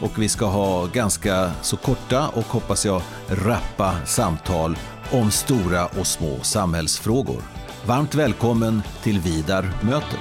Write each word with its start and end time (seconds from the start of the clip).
och 0.00 0.22
vi 0.22 0.28
ska 0.28 0.46
ha 0.46 0.86
ganska 0.86 1.50
så 1.62 1.76
korta 1.76 2.28
och 2.28 2.44
hoppas 2.44 2.86
jag 2.86 3.02
rappa 3.28 4.06
samtal 4.06 4.76
om 5.12 5.30
stora 5.30 5.86
och 5.86 6.06
små 6.06 6.40
samhällsfrågor. 6.42 7.42
Varmt 7.86 8.14
välkommen 8.14 8.82
till 9.02 9.20
Vidar 9.20 9.72
möter. 9.82 10.18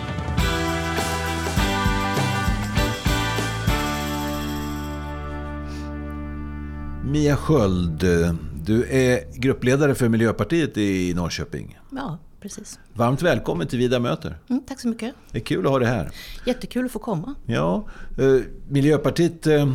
Mia 7.06 7.36
Sköld, 7.36 8.04
eh, 8.04 8.34
du 8.64 8.86
är 8.90 9.40
gruppledare 9.40 9.96
för 9.96 10.10
Miljöpartiet 10.10 10.78
i 10.78 11.14
Norrköping. 11.14 11.80
Ja, 11.92 12.18
precis. 12.42 12.80
Varmt 12.94 13.22
välkommen 13.22 13.68
till 13.68 13.80
Vida 13.80 14.00
möter. 14.00 14.38
Mm, 14.50 14.64
tack 14.68 14.80
så 14.80 14.88
mycket. 14.88 15.16
Det 15.32 15.38
är 15.38 15.44
kul 15.44 15.66
att 15.66 15.72
ha 15.72 15.80
dig 15.80 15.88
här. 15.88 16.12
Jättekul 16.46 16.86
att 16.86 16.92
få 16.92 17.00
komma. 17.00 17.36
Ja, 17.46 17.86
eh, 18.18 18.42
Miljöpartiet 18.68 19.48
eh, 19.48 19.74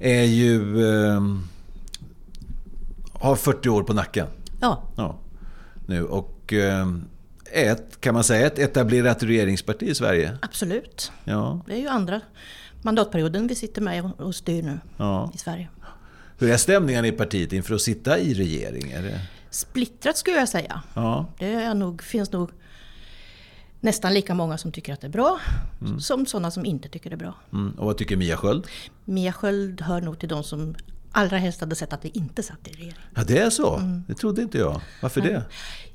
är 0.00 0.24
ju... 0.24 0.84
Eh, 0.88 1.20
har 3.12 3.36
40 3.36 3.68
år 3.68 3.82
på 3.82 3.92
nacken. 3.92 4.26
Ja. 4.60 4.82
ja 4.96 5.18
nu 5.86 6.04
och 6.04 6.52
eh, 6.52 6.86
ett, 7.52 8.00
kan 8.00 8.14
man 8.14 8.24
säga, 8.24 8.46
ett 8.46 8.58
etablerat 8.58 9.22
regeringsparti 9.22 9.82
i 9.86 9.94
Sverige. 9.94 10.38
Absolut. 10.42 11.12
Ja. 11.24 11.60
Det 11.66 11.72
är 11.72 11.78
ju 11.78 11.88
andra 11.88 12.20
mandatperioden 12.82 13.46
vi 13.46 13.54
sitter 13.54 13.82
med 13.82 14.10
och 14.18 14.34
styr 14.34 14.62
nu 14.62 14.78
Ja. 14.96 15.30
i 15.34 15.38
Sverige. 15.38 15.68
Hur 16.38 16.50
är 16.50 16.56
stämningen 16.56 17.04
i 17.04 17.12
partiet 17.12 17.52
inför 17.52 17.74
att 17.74 17.80
sitta 17.80 18.18
i 18.18 18.34
regering? 18.34 18.90
Är 18.90 19.02
det... 19.02 19.20
Splittrat 19.50 20.16
skulle 20.16 20.36
jag 20.36 20.48
säga. 20.48 20.82
Ja. 20.94 21.26
Det 21.38 21.74
nog, 21.74 22.02
finns 22.02 22.32
nog 22.32 22.50
nästan 23.80 24.14
lika 24.14 24.34
många 24.34 24.58
som 24.58 24.72
tycker 24.72 24.92
att 24.92 25.00
det 25.00 25.06
är 25.06 25.10
bra 25.10 25.40
som 25.98 26.26
sådana 26.26 26.50
som 26.50 26.64
inte 26.64 26.88
tycker 26.88 27.10
det 27.10 27.16
är 27.16 27.18
bra. 27.18 27.34
Mm. 27.52 27.72
Och 27.78 27.86
vad 27.86 27.98
tycker 27.98 28.16
Mia 28.16 28.36
Sköld? 28.36 28.66
Mia 29.04 29.32
Sköld 29.32 29.80
hör 29.80 30.00
nog 30.00 30.18
till 30.18 30.28
de 30.28 30.44
som 30.44 30.74
allra 31.12 31.38
helst 31.38 31.60
hade 31.60 31.74
sett 31.74 31.92
att 31.92 32.04
vi 32.04 32.08
inte 32.08 32.42
satt 32.42 32.68
i 32.68 32.72
regering. 32.72 32.98
Ja, 33.14 33.24
det 33.24 33.38
är 33.38 33.50
så? 33.50 33.80
Det 34.08 34.14
trodde 34.14 34.42
inte 34.42 34.58
jag. 34.58 34.80
Varför 35.02 35.20
det? 35.20 35.42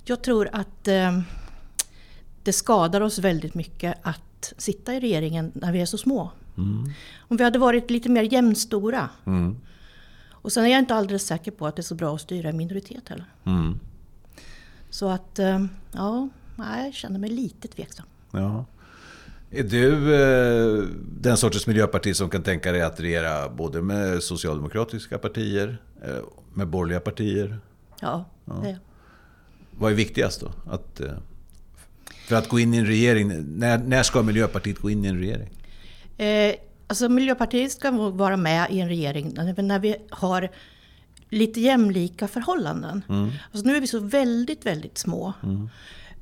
Jag 0.06 0.22
tror 0.22 0.50
att 0.54 0.88
eh, 0.88 1.22
det 2.44 2.54
skadar 2.54 3.02
oss 3.02 3.20
väldigt 3.20 3.54
mycket 3.54 3.98
att 4.02 4.54
sitta 4.58 4.94
i 4.94 5.00
regeringen 5.00 5.52
när 5.56 5.72
vi 5.72 5.82
är 5.82 5.86
så 5.86 5.98
små. 5.98 6.32
Om 7.20 7.38
vi 7.38 7.44
hade 7.44 7.60
varit 7.60 7.90
lite 7.92 8.10
mer 8.10 8.34
jämnstora. 8.34 9.10
Mm. 9.26 9.58
Och 10.42 10.52
sen 10.52 10.66
är 10.66 10.70
jag 10.70 10.80
inte 10.80 10.96
alldeles 10.96 11.26
säker 11.26 11.52
på 11.52 11.68
att 11.68 11.76
det 11.76 11.80
är 11.80 11.84
så 11.84 11.96
bra 11.96 12.16
att 12.16 12.22
styra 12.22 12.50
i 12.50 12.54
minoritet 12.54 13.10
heller. 13.10 13.26
Mm. 13.46 13.80
Så 14.90 15.10
att, 15.10 15.40
eh, 15.40 15.66
ja, 15.92 16.30
jag 16.58 16.94
känner 16.94 17.20
mig 17.20 17.30
lite 17.30 17.68
tveksam. 17.68 18.06
Ja. 18.32 18.66
Är 19.52 19.64
du 19.64 20.16
eh, 20.16 20.88
den 21.22 21.38
sortens 21.38 21.68
miljöparti 21.68 22.16
som 22.16 22.30
kan 22.30 22.44
tänka 22.44 22.72
dig 22.72 22.82
att 22.82 23.00
regera 23.00 23.50
både 23.50 23.82
med 23.82 24.24
socialdemokratiska 24.24 25.18
partier, 25.18 25.78
eh, 26.04 26.18
med 26.54 26.68
borgerliga 26.68 27.00
partier? 27.00 27.60
Ja, 28.00 28.26
det. 28.46 28.80
Vad 29.72 29.92
är 29.92 29.96
viktigast 29.96 30.42
då? 30.42 30.52
Att, 30.72 31.00
eh, 31.00 31.14
för 32.28 32.36
att 32.36 32.50
gå 32.50 32.60
in 32.60 32.74
i 32.74 32.78
en 32.78 32.86
regering, 32.86 33.58
när, 33.58 33.78
när 33.78 34.04
ska 34.04 34.22
Miljöpartiet 34.22 34.80
gå 34.80 34.90
in 34.90 35.06
i 35.06 35.08
en 35.08 35.20
regering? 35.20 35.50
Alltså 36.92 37.10
Miljöpartiet 37.10 37.72
ska 37.72 37.92
vara 37.92 38.38
med 38.38 38.72
i 38.72 38.80
en 38.80 38.88
regering 38.88 39.34
när 39.58 39.80
vi 39.80 39.96
har 40.10 40.50
lite 41.30 41.62
jämlika 41.62 42.28
förhållanden. 42.28 43.04
Alltså 43.52 43.68
nu 43.68 43.76
är 43.76 43.82
vi 43.82 43.88
så 43.88 44.00
väldigt, 44.00 44.66
väldigt 44.66 44.98
små. 44.98 45.34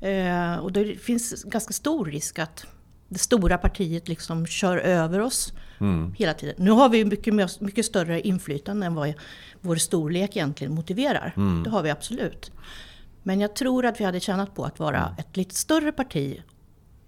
Eh, 0.00 0.54
och 0.56 0.72
det 0.72 0.96
finns 1.00 1.44
ganska 1.44 1.72
stor 1.72 2.04
risk 2.06 2.38
att 2.38 2.66
det 3.08 3.18
stora 3.18 3.58
partiet 3.58 4.08
liksom 4.08 4.46
kör 4.46 4.76
över 4.76 5.20
oss 5.20 5.52
hela 6.16 6.34
tiden. 6.34 6.54
Nu 6.58 6.70
har 6.70 6.88
vi 6.88 7.04
mycket, 7.04 7.60
mycket 7.60 7.86
större 7.86 8.20
inflytande 8.20 8.86
än 8.86 8.94
vad 8.94 9.12
vår 9.60 9.76
storlek 9.76 10.36
egentligen 10.36 10.74
motiverar. 10.74 11.32
Det 11.64 11.70
har 11.70 11.82
vi 11.82 11.90
absolut. 11.90 12.52
Men 13.22 13.40
jag 13.40 13.54
tror 13.56 13.86
att 13.86 14.00
vi 14.00 14.04
hade 14.04 14.20
tjänat 14.20 14.54
på 14.54 14.64
att 14.64 14.78
vara 14.78 15.14
ett 15.18 15.36
lite 15.36 15.54
större 15.54 15.92
parti 15.92 16.42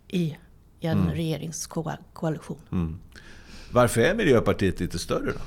i 0.09 0.37
en 0.81 1.11
regeringskoalition. 1.15 2.59
Varför 3.73 4.01
är 4.01 4.15
Miljöpartiet 4.15 4.81
lite 4.81 4.99
större 4.99 5.33
då? 5.33 5.39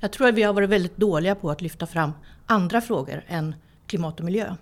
Jag 0.00 0.12
tror 0.12 0.28
att 0.28 0.34
vi 0.34 0.42
har 0.42 0.52
varit 0.52 0.70
väldigt 0.70 0.96
dåliga 0.96 1.34
på 1.34 1.50
att 1.50 1.62
lyfta 1.62 1.86
fram 1.86 2.12
andra 2.46 2.80
frågor 2.80 3.24
än 3.26 3.54
klimat 3.86 4.18
och 4.18 4.24
miljö. 4.24 4.54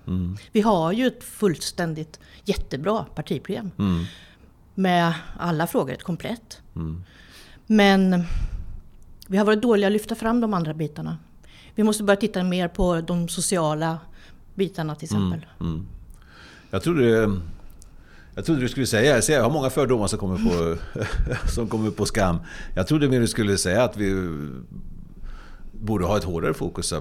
Vi 0.53 0.61
har 0.61 0.93
ju 0.93 1.07
ett 1.07 1.25
fullständigt 1.25 2.21
jättebra 2.45 3.05
partiprogram. 3.15 3.71
Med 4.75 5.15
alla 5.39 5.67
frågor, 5.67 5.93
ett 5.93 6.03
komplett. 6.03 6.61
Men 7.67 8.25
vi 9.27 9.37
har 9.37 9.45
varit 9.45 9.63
dåliga 9.63 9.87
att 9.87 9.93
lyfta 9.93 10.15
fram 10.15 10.41
de 10.41 10.55
andra 10.55 10.75
bitarna. 10.75 11.19
Vi 11.75 11.83
måste 11.83 12.05
börja 12.05 12.21
titta 12.21 12.43
mer 12.43 12.69
på 12.69 13.01
de 13.01 13.29
sociala 13.29 13.99
bitarna 14.55 14.95
till 14.95 15.07
exempel. 15.07 15.47
Jag 16.71 16.83
trodde, 16.83 17.41
jag 18.35 18.45
trodde 18.45 18.61
du 18.61 18.69
skulle 18.69 18.87
säga, 18.87 19.21
jag 19.29 19.43
har 19.43 19.51
många 19.51 19.71
fördomar 19.71 20.07
som 20.07 20.19
kommer, 20.19 20.37
på, 20.37 20.77
som 21.51 21.69
kommer 21.69 21.91
på 21.91 22.07
skam. 22.07 22.39
Jag 22.75 22.87
trodde 22.87 23.09
mer 23.09 23.21
du 23.21 23.29
skulle 23.29 23.59
säga 23.59 23.85
att 23.85 23.97
vi 23.97 24.39
borde 25.73 26.05
ha 26.05 26.17
ett 26.17 26.25
hårdare 26.25 26.55
fokus 26.55 26.95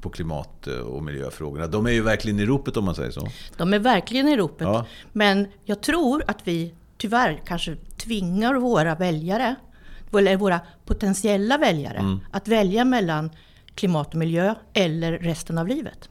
på 0.00 0.10
klimat 0.10 0.66
och 0.66 1.02
miljöfrågorna. 1.02 1.66
De 1.66 1.86
är 1.86 1.90
ju 1.90 2.02
verkligen 2.02 2.40
i 2.40 2.46
ropet 2.46 2.76
om 2.76 2.84
man 2.84 2.94
säger 2.94 3.10
så. 3.10 3.28
De 3.56 3.74
är 3.74 3.78
verkligen 3.78 4.28
i 4.28 4.36
ropet. 4.36 4.66
Ja. 4.66 4.86
Men 5.12 5.46
jag 5.64 5.80
tror 5.80 6.22
att 6.26 6.38
vi 6.44 6.74
tyvärr 6.98 7.40
kanske 7.46 7.76
tvingar 7.96 8.54
våra 8.54 8.94
väljare, 8.94 9.54
eller 10.12 10.36
våra 10.36 10.60
potentiella 10.84 11.58
väljare, 11.58 12.18
att 12.30 12.48
välja 12.48 12.84
mellan 12.84 13.30
klimat 13.74 14.08
och 14.08 14.18
miljö 14.18 14.54
eller 14.72 15.12
resten 15.12 15.58
av 15.58 15.68
livet. 15.68 16.08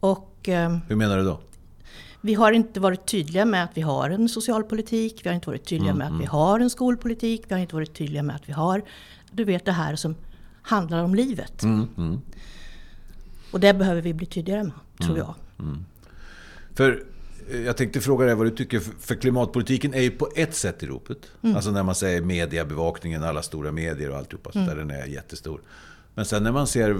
Och 0.00 0.48
eh, 0.48 0.76
Hur 0.88 0.96
menar 0.96 1.18
du 1.18 1.24
då? 1.24 1.40
Vi 2.24 2.34
har 2.34 2.52
inte 2.52 2.80
varit 2.80 3.06
tydliga 3.06 3.44
med 3.44 3.64
att 3.64 3.70
vi 3.74 3.80
har 3.80 4.10
en 4.10 4.28
socialpolitik, 4.28 5.20
vi 5.24 5.28
har 5.28 5.34
inte 5.34 5.48
varit 5.48 5.64
tydliga 5.64 5.94
med 5.94 6.06
att 6.06 6.20
vi 6.20 6.24
har 6.24 6.60
en 6.60 6.70
skolpolitik, 6.70 7.42
vi 7.48 7.54
har 7.54 7.60
inte 7.60 7.74
varit 7.74 7.94
tydliga 7.94 8.22
med 8.22 8.36
att 8.36 8.48
vi 8.48 8.52
har, 8.52 8.82
du 9.32 9.44
vet 9.44 9.64
det 9.64 9.72
här 9.72 9.96
som 9.96 10.14
handlar 10.62 11.04
om 11.04 11.14
livet. 11.14 11.62
Och 13.52 13.60
det 13.60 13.74
behöver 13.74 14.00
vi 14.02 14.14
bli 14.14 14.26
tydligare 14.26 14.62
med, 14.64 14.72
tror 15.06 15.18
jag. 15.18 15.34
För 16.74 17.04
eh, 17.50 17.60
jag 17.60 17.76
tänkte 17.76 18.00
fråga 18.00 18.26
dig 18.26 18.34
vad 18.34 18.46
du 18.46 18.50
tycker, 18.50 18.80
för- 18.80 19.14
klimatpolitiken 19.14 19.94
är 19.94 20.00
ju 20.00 20.10
på 20.10 20.28
ett 20.36 20.54
sätt 20.54 20.82
i 20.82 20.86
ropet. 20.86 21.18
Alltså 21.56 21.70
när 21.70 21.82
man 21.82 21.94
säger 21.94 22.20
mediebevakningen, 22.22 23.22
alla 23.24 23.42
stora 23.42 23.72
medier 23.72 24.10
och 24.10 24.16
alltihopa, 24.16 24.52
så 24.52 24.58
där 24.58 24.76
den 24.76 24.90
är 24.90 25.06
jättestor. 25.06 25.60
Men 26.14 26.24
sen 26.24 26.42
när 26.42 26.52
man 26.52 26.66
ser 26.66 26.96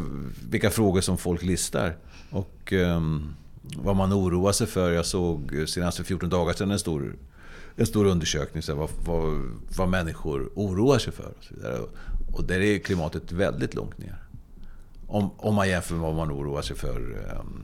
vilka 0.51 0.71
frågor 0.71 1.01
som 1.01 1.19
folk 1.19 1.43
listar 1.43 1.97
och 2.31 2.73
ehm, 2.73 3.35
vad 3.63 3.97
man 3.97 4.13
oroar 4.13 4.53
sig 4.53 4.67
för. 4.67 4.93
Jag 4.93 5.07
såg 5.07 5.65
senast 5.67 5.97
för 5.97 6.05
14 6.05 6.29
dagar 6.29 6.53
sedan 6.53 6.71
en 6.71 6.79
stor, 6.79 7.17
en 7.77 7.87
stor 7.87 8.07
undersökning, 8.07 8.63
så 8.63 8.73
här, 8.73 8.79
vad, 8.79 8.91
vad, 9.05 9.41
vad 9.77 9.89
människor 9.89 10.51
oroar 10.55 10.99
sig 10.99 11.13
för. 11.13 11.35
Och, 11.39 11.45
så 11.45 11.55
vidare. 11.55 11.79
och 12.33 12.45
där 12.45 12.61
är 12.61 12.79
klimatet 12.79 13.33
väldigt 13.33 13.75
långt 13.75 13.99
ner. 13.99 14.17
Om, 15.07 15.31
om 15.37 15.55
man 15.55 15.69
jämför 15.69 15.95
med 15.95 16.03
vad 16.03 16.15
man 16.15 16.33
oroar 16.33 16.63
sig 16.63 16.77
för 16.77 17.01
ehm, 17.31 17.63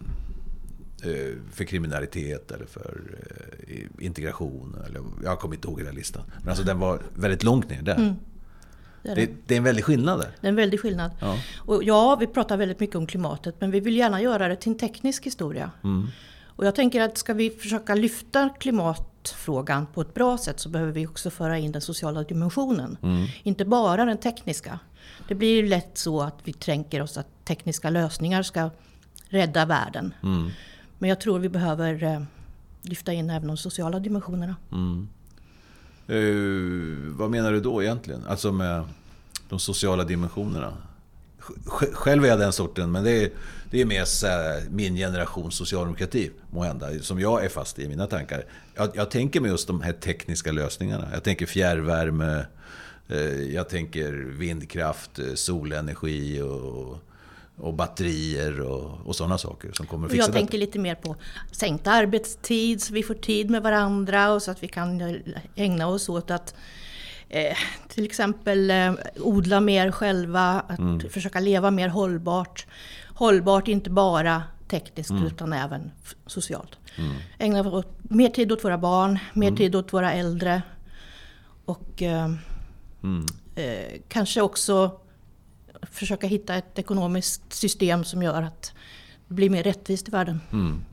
eh, 1.03 1.35
för 1.53 1.65
kriminalitet 1.65 2.51
eller 2.51 2.67
för 2.67 3.01
eh, 3.67 4.07
integration. 4.07 4.77
Eller, 4.87 5.03
jag 5.25 5.39
kommer 5.39 5.55
inte 5.55 5.69
ihåg 5.69 5.81
hela 5.81 5.93
listan. 5.93 6.23
Men 6.41 6.49
alltså 6.49 6.65
den 6.65 6.79
var 6.79 7.03
väldigt 7.15 7.43
långt 7.43 7.71
ner 7.71 7.83
där. 7.83 7.97
Mm. 7.97 8.15
Det 9.03 9.11
är 9.11 9.17
Det, 9.17 9.29
det 9.47 9.55
är 9.55 9.59
en 9.59 9.65
väldig 9.65 9.85
skillnad 9.85 10.21
där. 10.21 10.31
Det 10.41 10.47
är 10.47 10.49
en 10.49 10.57
väldig 10.57 10.81
skillnad. 10.81 11.11
Ja. 11.21 11.39
Och 11.57 11.85
ja, 11.85 12.17
vi 12.21 12.27
pratar 12.27 12.57
väldigt 12.57 12.81
mycket 12.81 12.97
om 12.97 13.07
klimatet, 13.07 13.55
men 13.59 13.71
vi 13.71 13.81
vill 13.81 13.97
gärna 13.97 14.23
göra 14.23 14.49
det 14.49 14.57
till 14.57 14.73
en 14.73 14.79
teknisk 14.79 15.27
historia. 15.27 15.71
Och 16.47 16.67
jag 16.67 16.75
tänker 16.75 17.01
att 17.01 17.19
ska 17.19 17.35
vi 17.35 17.51
försöka 17.51 17.95
lyfta 17.95 18.49
klimatfrågan 18.49 19.87
på 19.87 20.01
ett 20.01 20.15
bra 20.15 20.39
sätt 20.39 20.61
så 20.61 20.69
behöver 20.69 20.93
vi 20.93 21.07
också 21.07 21.31
föra 21.31 21.59
in 21.59 21.73
den 21.73 21.83
sociala 21.83 22.23
dimensionen. 22.23 22.99
Inte 23.43 23.65
bara 23.65 24.05
den 24.05 24.19
tekniska. 24.19 24.79
Det 25.29 25.35
blir 25.35 25.69
lätt 25.69 25.99
så 25.99 26.21
att 26.21 26.35
vi 26.45 26.53
tänker 26.53 27.03
oss 27.03 27.19
att 27.19 27.45
tekniska 27.45 27.91
lösningar 27.91 28.43
ska 28.43 28.71
rädda 29.29 29.67
världen. 29.67 30.15
Men 30.99 31.09
jag 31.11 31.21
tror 31.21 31.39
vi 31.39 31.49
behöver 31.49 32.03
eh, 32.05 32.23
lyfta 32.83 33.13
in 33.13 33.31
även 33.31 33.49
de 33.49 33.57
sociala 33.57 33.99
dimensionerna. 33.99 34.57
Uh, 36.11 37.13
vad 37.17 37.31
menar 37.31 37.53
du 37.53 37.61
då 37.61 37.83
egentligen? 37.83 38.27
Alltså 38.27 38.53
med 38.53 38.85
de 39.49 39.59
sociala 39.59 40.05
dimensionerna. 40.05 40.77
Själv 41.93 42.25
är 42.25 42.29
jag 42.29 42.39
den 42.39 42.53
sorten, 42.53 42.93
men 42.93 43.05
det 43.05 43.11
är, 43.11 43.31
det 43.71 43.81
är 43.81 43.85
mer 43.85 44.71
min 44.71 44.97
generations 44.97 45.55
socialdemokrati, 45.55 46.31
måhända, 46.51 46.99
som 47.01 47.21
jag 47.21 47.45
är 47.45 47.49
fast 47.49 47.79
i 47.79 47.89
mina 47.89 48.07
tankar. 48.07 48.45
Jag, 48.75 48.91
jag 48.95 49.11
tänker 49.11 49.41
med 49.41 49.51
just 49.51 49.67
de 49.67 49.81
här 49.81 49.93
tekniska 49.93 50.53
lösningarna. 50.53 51.09
Jag 51.13 51.23
tänker 51.23 51.47
fjärrvärme, 51.47 52.47
eh, 53.09 53.43
jag 53.55 53.69
tänker 53.69 54.13
vindkraft, 54.13 55.19
eh, 55.19 55.35
solenergi 55.35 56.41
och, 56.41 56.99
och 57.61 57.75
batterier 57.75 58.61
och, 58.61 59.07
och 59.07 59.17
sådana 59.17 59.39
saker 59.39 59.73
som 59.73 59.87
kommer 59.87 60.07
att 60.07 60.13
fixa 60.13 60.23
Jag 60.23 60.29
detta. 60.29 60.39
tänker 60.39 60.59
lite 60.59 60.79
mer 60.79 60.95
på 60.95 61.17
sänkt 61.51 61.87
arbetstid, 61.87 62.83
så 62.83 62.95
vi 62.95 63.03
får 63.03 63.15
tid 63.15 63.51
med 63.51 63.63
varandra 63.63 64.33
och 64.33 64.43
så 64.43 64.51
att 64.51 64.63
vi 64.63 64.69
kan 64.69 65.21
ägna 65.55 65.87
oss 65.87 66.09
åt 66.09 66.31
att 66.31 66.55
eh, 67.29 67.57
till 67.89 68.05
exempel 68.05 68.71
eh, 68.71 68.93
odla 69.21 69.61
mer 69.61 69.91
själva, 69.91 70.65
att 70.69 70.79
mm. 70.79 71.01
försöka 71.11 71.41
leva 71.41 71.71
mer 71.71 71.89
hållbart. 71.89 72.67
Hållbart 73.15 73.69
inte 73.69 73.91
bara 73.91 74.43
tekniskt 74.69 75.11
mm. 75.11 75.27
utan 75.27 75.53
även 75.53 75.91
socialt. 76.27 76.79
Mm. 76.97 77.13
Ägna 77.39 77.71
åt, 77.73 77.99
mer 78.03 78.29
tid 78.29 78.53
åt 78.53 78.65
våra 78.65 78.79
barn, 78.79 79.19
mer 79.33 79.49
mm. 79.49 79.57
tid 79.57 79.77
åt 79.77 79.93
våra 79.93 80.13
äldre. 80.13 80.63
Och 81.65 82.03
eh, 82.03 82.31
mm. 83.03 83.27
eh, 83.55 84.01
kanske 84.09 84.41
också 84.41 85.01
försöka 85.83 86.27
hitta 86.27 86.55
ett 86.55 86.79
ekonomiskt 86.79 87.53
system 87.53 88.05
som 88.05 88.23
gör 88.23 88.43
att 88.43 88.73
det 89.29 89.35
blir 89.35 89.51
mer 89.51 89.63
rättvist 89.63 90.09
i 90.09 90.11
världen. 90.11 90.41
Mm. 90.53 90.85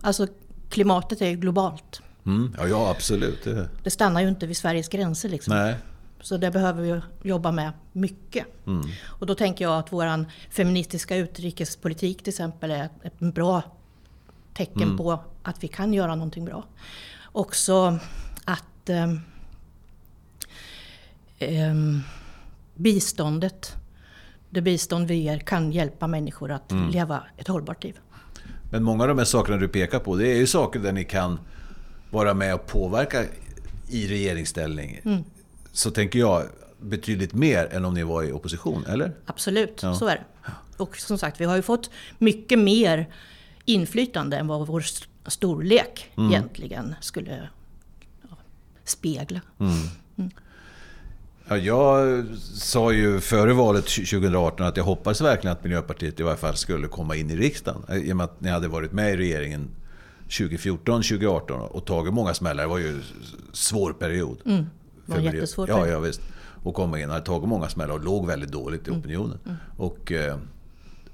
Alltså 0.00 0.26
klimatet 0.68 1.22
är 1.22 1.28
ju 1.28 1.36
globalt. 1.36 2.02
Mm. 2.26 2.54
Ja, 2.58 2.66
ja, 2.66 2.90
absolut. 2.90 3.44
Det... 3.44 3.68
det 3.82 3.90
stannar 3.90 4.20
ju 4.20 4.28
inte 4.28 4.46
vid 4.46 4.56
Sveriges 4.56 4.88
gränser. 4.88 5.28
Liksom. 5.28 5.56
Nej. 5.56 5.76
Så 6.20 6.36
det 6.36 6.50
behöver 6.50 6.82
vi 6.82 7.28
jobba 7.28 7.52
med 7.52 7.72
mycket. 7.92 8.46
Mm. 8.66 8.88
Och 9.06 9.26
då 9.26 9.34
tänker 9.34 9.64
jag 9.64 9.78
att 9.78 9.92
vår 9.92 10.24
feministiska 10.50 11.16
utrikespolitik 11.16 12.18
till 12.22 12.30
exempel 12.30 12.70
är 12.70 12.88
ett 13.02 13.18
bra 13.18 13.62
tecken 14.54 14.82
mm. 14.82 14.96
på 14.96 15.18
att 15.42 15.64
vi 15.64 15.68
kan 15.68 15.94
göra 15.94 16.14
någonting 16.14 16.44
bra. 16.44 16.64
Också 17.32 17.98
att 18.44 18.88
eh, 18.88 19.12
eh, 21.38 21.74
biståndet, 22.74 23.76
det 24.54 24.62
bistånd 24.62 25.08
vi 25.08 25.14
ger 25.14 25.38
kan 25.38 25.72
hjälpa 25.72 26.06
människor 26.06 26.50
att 26.50 26.72
mm. 26.72 26.90
leva 26.90 27.22
ett 27.36 27.48
hållbart 27.48 27.84
liv. 27.84 27.98
Men 28.70 28.82
många 28.82 29.02
av 29.02 29.08
de 29.08 29.18
här 29.18 29.24
sakerna 29.24 29.58
du 29.58 29.68
pekar 29.68 29.98
på, 29.98 30.16
det 30.16 30.28
är 30.28 30.36
ju 30.36 30.46
saker 30.46 30.80
där 30.80 30.92
ni 30.92 31.04
kan 31.04 31.38
vara 32.10 32.34
med 32.34 32.54
och 32.54 32.66
påverka 32.66 33.24
i 33.90 34.06
regeringsställning. 34.06 35.00
Mm. 35.04 35.24
Så 35.72 35.90
tänker 35.90 36.18
jag 36.18 36.42
betydligt 36.80 37.32
mer 37.32 37.68
än 37.72 37.84
om 37.84 37.94
ni 37.94 38.02
var 38.02 38.22
i 38.22 38.32
opposition, 38.32 38.84
eller? 38.88 39.12
Absolut, 39.26 39.82
ja. 39.82 39.94
så 39.94 40.06
är 40.06 40.16
det. 40.16 40.50
Och 40.76 40.96
som 40.96 41.18
sagt, 41.18 41.40
vi 41.40 41.44
har 41.44 41.56
ju 41.56 41.62
fått 41.62 41.90
mycket 42.18 42.58
mer 42.58 43.08
inflytande 43.64 44.36
än 44.36 44.46
vad 44.46 44.66
vår 44.66 44.84
storlek 45.26 46.10
mm. 46.16 46.30
egentligen 46.30 46.94
skulle 47.00 47.48
spegla. 48.84 49.40
Mm. 49.58 49.72
Mm. 51.48 51.64
Ja, 51.64 52.00
jag 52.00 52.24
sa 52.54 52.92
ju 52.92 53.20
före 53.20 53.52
valet 53.52 53.84
2018 53.84 54.66
att 54.66 54.76
jag 54.76 54.84
hoppades 54.84 55.20
verkligen 55.20 55.56
att 55.56 55.64
Miljöpartiet 55.64 56.20
i 56.20 56.22
varje 56.22 56.36
fall 56.36 56.56
skulle 56.56 56.88
komma 56.88 57.16
in 57.16 57.30
i 57.30 57.36
riksdagen. 57.36 57.82
I 57.92 58.12
och 58.12 58.16
med 58.16 58.24
att 58.24 58.40
ni 58.40 58.50
hade 58.50 58.68
varit 58.68 58.92
med 58.92 59.14
i 59.14 59.16
regeringen 59.16 59.68
2014, 60.38 61.02
2018 61.02 61.60
och 61.60 61.84
tagit 61.84 62.14
många 62.14 62.34
smällar. 62.34 62.62
Det 62.62 62.68
var 62.68 62.78
ju 62.78 62.88
en 62.88 63.02
svår 63.52 63.92
period. 63.92 64.38
Mm. 64.46 64.64
Det 65.06 65.12
var 65.12 65.18
en 65.18 65.24
jättesvår 65.24 65.66
period. 65.66 65.88
Ja, 65.88 65.92
ja, 65.92 66.00
visst. 66.00 66.20
Och 66.62 66.74
komma 66.74 67.00
in, 67.00 67.10
hade 67.10 67.24
tagit 67.24 67.48
många 67.48 67.68
smällar 67.68 67.94
och 67.94 68.04
låg 68.04 68.26
väldigt 68.26 68.52
dåligt 68.52 68.86
i 68.86 68.90
mm. 68.90 69.00
opinionen. 69.00 69.38
Mm. 69.44 69.56
Och, 69.76 70.12
eh, 70.12 70.38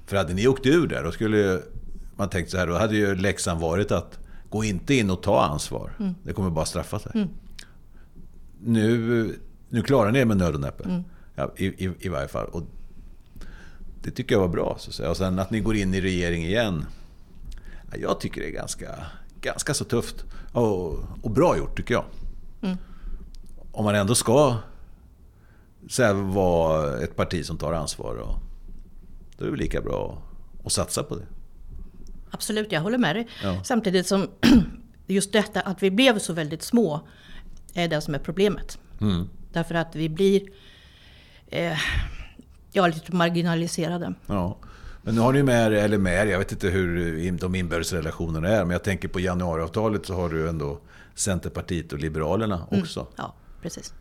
för 0.05 0.17
hade 0.17 0.33
ni 0.33 0.47
åkt 0.47 0.65
ur 0.65 0.87
där, 0.87 1.03
då 1.03 1.11
skulle 1.11 1.61
man 2.15 2.29
tänkt 2.29 2.51
så 2.51 2.57
här, 2.57 2.67
då 2.67 2.73
hade 2.73 2.95
ju 2.95 3.15
läxan 3.15 3.59
varit 3.59 3.91
att 3.91 4.19
gå 4.49 4.63
inte 4.63 4.93
in 4.93 5.09
och 5.09 5.23
ta 5.23 5.43
ansvar. 5.43 5.91
Mm. 5.99 6.15
Det 6.23 6.33
kommer 6.33 6.49
bara 6.49 6.65
straffa 6.65 6.99
sig. 6.99 7.11
Mm. 7.15 7.29
Nu, 8.63 9.35
nu 9.71 9.81
klarar 9.81 10.11
ni 10.11 10.19
er 10.19 10.25
med 10.25 10.37
nöd 10.37 10.53
och 10.55 10.61
näppe. 10.61 10.83
Mm. 10.83 11.03
Ja, 11.35 11.51
i, 11.57 11.65
i, 11.65 11.93
I 11.99 12.09
varje 12.09 12.27
fall. 12.27 12.47
Och 12.47 12.63
det 14.03 14.11
tycker 14.11 14.35
jag 14.35 14.39
var 14.39 14.47
bra. 14.47 14.75
Så 14.79 14.89
att 14.89 14.95
säga. 14.95 15.09
Och 15.09 15.17
sen 15.17 15.39
att 15.39 15.51
ni 15.51 15.59
går 15.59 15.75
in 15.75 15.93
i 15.93 16.01
regering 16.01 16.45
igen. 16.45 16.85
Jag 17.99 18.19
tycker 18.19 18.41
det 18.41 18.47
är 18.47 18.51
ganska, 18.51 19.05
ganska 19.41 19.73
så 19.73 19.85
tufft. 19.85 20.25
Och, 20.51 20.93
och 21.21 21.31
bra 21.31 21.57
gjort 21.57 21.77
tycker 21.77 21.93
jag. 21.93 22.05
Mm. 22.61 22.77
Om 23.71 23.85
man 23.85 23.95
ändå 23.95 24.15
ska 24.15 24.57
så 25.89 26.13
vara 26.13 26.99
ett 26.99 27.15
parti 27.15 27.45
som 27.45 27.57
tar 27.57 27.73
ansvar. 27.73 28.15
Och, 28.15 28.35
då 29.37 29.43
är 29.43 29.45
det 29.45 29.51
väl 29.51 29.59
lika 29.59 29.81
bra 29.81 30.21
att 30.65 30.71
satsa 30.71 31.03
på 31.03 31.15
det. 31.15 31.25
Absolut, 32.31 32.71
jag 32.71 32.81
håller 32.81 32.97
med 32.97 33.15
dig. 33.15 33.27
Ja. 33.43 33.63
Samtidigt 33.63 34.07
som 34.07 34.27
just 35.07 35.33
detta 35.33 35.61
att 35.61 35.83
vi 35.83 35.91
blev 35.91 36.19
så 36.19 36.33
väldigt 36.33 36.63
små 36.63 37.07
är 37.73 37.87
det 37.87 38.01
som 38.01 38.15
är 38.15 38.19
problemet. 38.19 38.79
Mm. 39.01 39.29
Därför 39.51 39.75
att 39.75 39.95
vi 39.95 40.09
blir 40.09 40.41
eh, 41.47 41.77
ja, 42.71 42.87
lite 42.87 43.15
marginaliserade. 43.15 44.13
Ja. 44.27 44.57
Men 45.03 45.15
nu 45.15 45.21
har 45.21 45.33
ni 45.33 45.43
med 45.43 45.67
er, 45.67 45.71
eller 45.71 45.97
med 45.97 46.27
jag 46.27 46.39
vet 46.39 46.51
inte 46.51 46.67
hur 46.67 47.31
de 47.31 47.55
inbördes 47.55 47.93
relationerna 47.93 48.47
är, 48.47 48.65
men 48.65 48.71
jag 48.71 48.83
tänker 48.83 49.07
på 49.07 49.19
januariavtalet 49.19 50.05
så 50.05 50.13
har 50.13 50.29
du 50.29 50.49
ändå 50.49 50.79
Centerpartiet 51.15 51.93
och 51.93 51.99
Liberalerna 51.99 52.67
mm. 52.71 52.81
också. 52.81 52.99
Mm, 52.99 53.11
ja, 53.15 53.33
precis. 53.61 53.93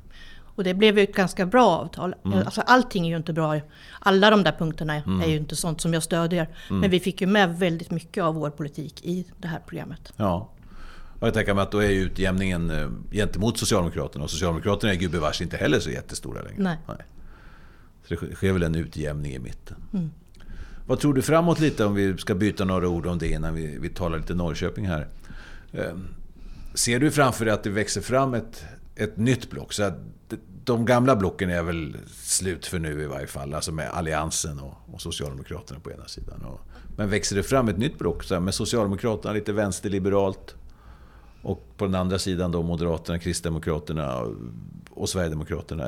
Och 0.54 0.64
det 0.64 0.74
blev 0.74 0.98
ju 0.98 1.04
ett 1.04 1.14
ganska 1.14 1.46
bra 1.46 1.66
avtal. 1.66 2.14
Mm. 2.24 2.38
Alltså, 2.38 2.60
allting 2.60 3.06
är 3.06 3.10
ju 3.10 3.16
inte 3.16 3.32
bra. 3.32 3.60
Alla 3.98 4.30
de 4.30 4.42
där 4.42 4.52
punkterna 4.52 4.94
mm. 4.94 5.20
är 5.20 5.26
ju 5.26 5.36
inte 5.36 5.56
sånt 5.56 5.80
som 5.80 5.94
jag 5.94 6.02
stödjer. 6.02 6.48
Mm. 6.68 6.80
Men 6.80 6.90
vi 6.90 7.00
fick 7.00 7.20
ju 7.20 7.26
med 7.26 7.58
väldigt 7.58 7.90
mycket 7.90 8.24
av 8.24 8.34
vår 8.34 8.50
politik 8.50 9.04
i 9.04 9.26
det 9.38 9.48
här 9.48 9.60
programmet. 9.66 10.12
Ja. 10.16 10.50
Och 11.20 11.26
jag 11.26 11.34
tänker 11.34 11.54
mig 11.54 11.62
att 11.62 11.72
då 11.72 11.78
är 11.78 11.90
utjämningen 11.90 12.70
eh, 12.70 12.90
gentemot 13.10 13.58
Socialdemokraterna. 13.58 14.24
Och 14.24 14.30
Socialdemokraterna 14.30 14.92
är 14.92 14.96
gubevars 14.96 15.42
inte 15.42 15.56
heller 15.56 15.80
så 15.80 15.90
jättestora 15.90 16.42
längre. 16.42 16.62
Nej. 16.62 16.76
Nej. 16.88 16.96
Så 18.04 18.24
det 18.24 18.34
sker 18.34 18.52
väl 18.52 18.62
en 18.62 18.74
utjämning 18.74 19.32
i 19.32 19.38
mitten. 19.38 19.76
Mm. 19.92 20.10
Vad 20.86 21.00
tror 21.00 21.14
du 21.14 21.22
framåt 21.22 21.60
lite 21.60 21.84
om 21.84 21.94
vi 21.94 22.18
ska 22.18 22.34
byta 22.34 22.64
några 22.64 22.88
ord 22.88 23.06
om 23.06 23.18
det 23.18 23.28
innan 23.28 23.54
vi, 23.54 23.78
vi 23.78 23.88
talar 23.88 24.18
lite 24.18 24.34
Norrköping 24.34 24.86
här. 24.86 25.08
Ehm, 25.72 26.06
ser 26.74 27.00
du 27.00 27.10
framför 27.10 27.44
dig 27.44 27.54
att 27.54 27.62
det 27.62 27.70
växer 27.70 28.00
fram 28.00 28.34
ett, 28.34 28.64
ett 28.96 29.16
nytt 29.16 29.50
block? 29.50 29.72
Så 29.72 29.82
att 29.82 29.98
de 30.64 30.84
gamla 30.84 31.16
blocken 31.16 31.50
är 31.50 31.62
väl 31.62 31.96
slut 32.06 32.66
för 32.66 32.78
nu 32.78 33.02
i 33.02 33.06
varje 33.06 33.26
fall. 33.26 33.54
Alltså 33.54 33.72
med 33.72 33.90
Alliansen 33.90 34.58
och, 34.58 34.74
och 34.94 35.00
Socialdemokraterna 35.00 35.80
på 35.80 35.90
ena 35.90 36.08
sidan. 36.08 36.42
Och, 36.42 36.60
men 36.96 37.10
växer 37.10 37.36
det 37.36 37.42
fram 37.42 37.68
ett 37.68 37.78
nytt 37.78 37.98
block 37.98 38.24
så 38.24 38.34
här, 38.34 38.40
med 38.40 38.54
Socialdemokraterna 38.54 39.34
lite 39.34 39.52
vänsterliberalt 39.52 40.54
och 41.42 41.66
på 41.76 41.86
den 41.86 41.94
andra 41.94 42.18
sidan 42.18 42.52
då 42.52 42.62
Moderaterna, 42.62 43.18
Kristdemokraterna 43.18 44.22
och, 44.90 45.08
Sverigedemokraterna. 45.08 45.84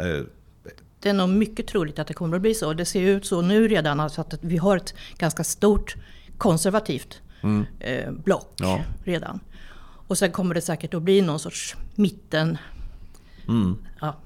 Det 1.00 1.09
är 1.09 1.14
nog 1.14 1.28
mycket 1.28 1.66
troligt 1.66 1.99
att 1.99 2.06
det 2.06 2.14
kommer 2.14 2.37
att 2.37 2.42
bli 2.42 2.54
så. 2.54 2.73
Det 2.73 2.85
ser 2.85 3.02
ut 3.02 3.26
så 3.26 3.42
nu 3.42 3.68
redan 3.68 4.00
alltså 4.00 4.21
att 4.21 4.35
vi 4.40 4.56
har 4.56 4.76
ett 4.76 4.94
ganska 5.18 5.44
stort 5.44 5.97
konservativt 6.38 7.21
mm. 7.42 7.66
eh, 7.80 8.12
block 8.12 8.52
ja. 8.56 8.80
redan. 9.04 9.40
Och 10.06 10.18
sen 10.18 10.30
kommer 10.30 10.54
det 10.54 10.61
säkert 10.61 10.94
att 10.94 11.02
bli 11.02 11.21
någon 11.21 11.38
sorts 11.38 11.76
mitten... 11.94 12.59
Mm. 13.49 13.76
Ja, 14.00 14.16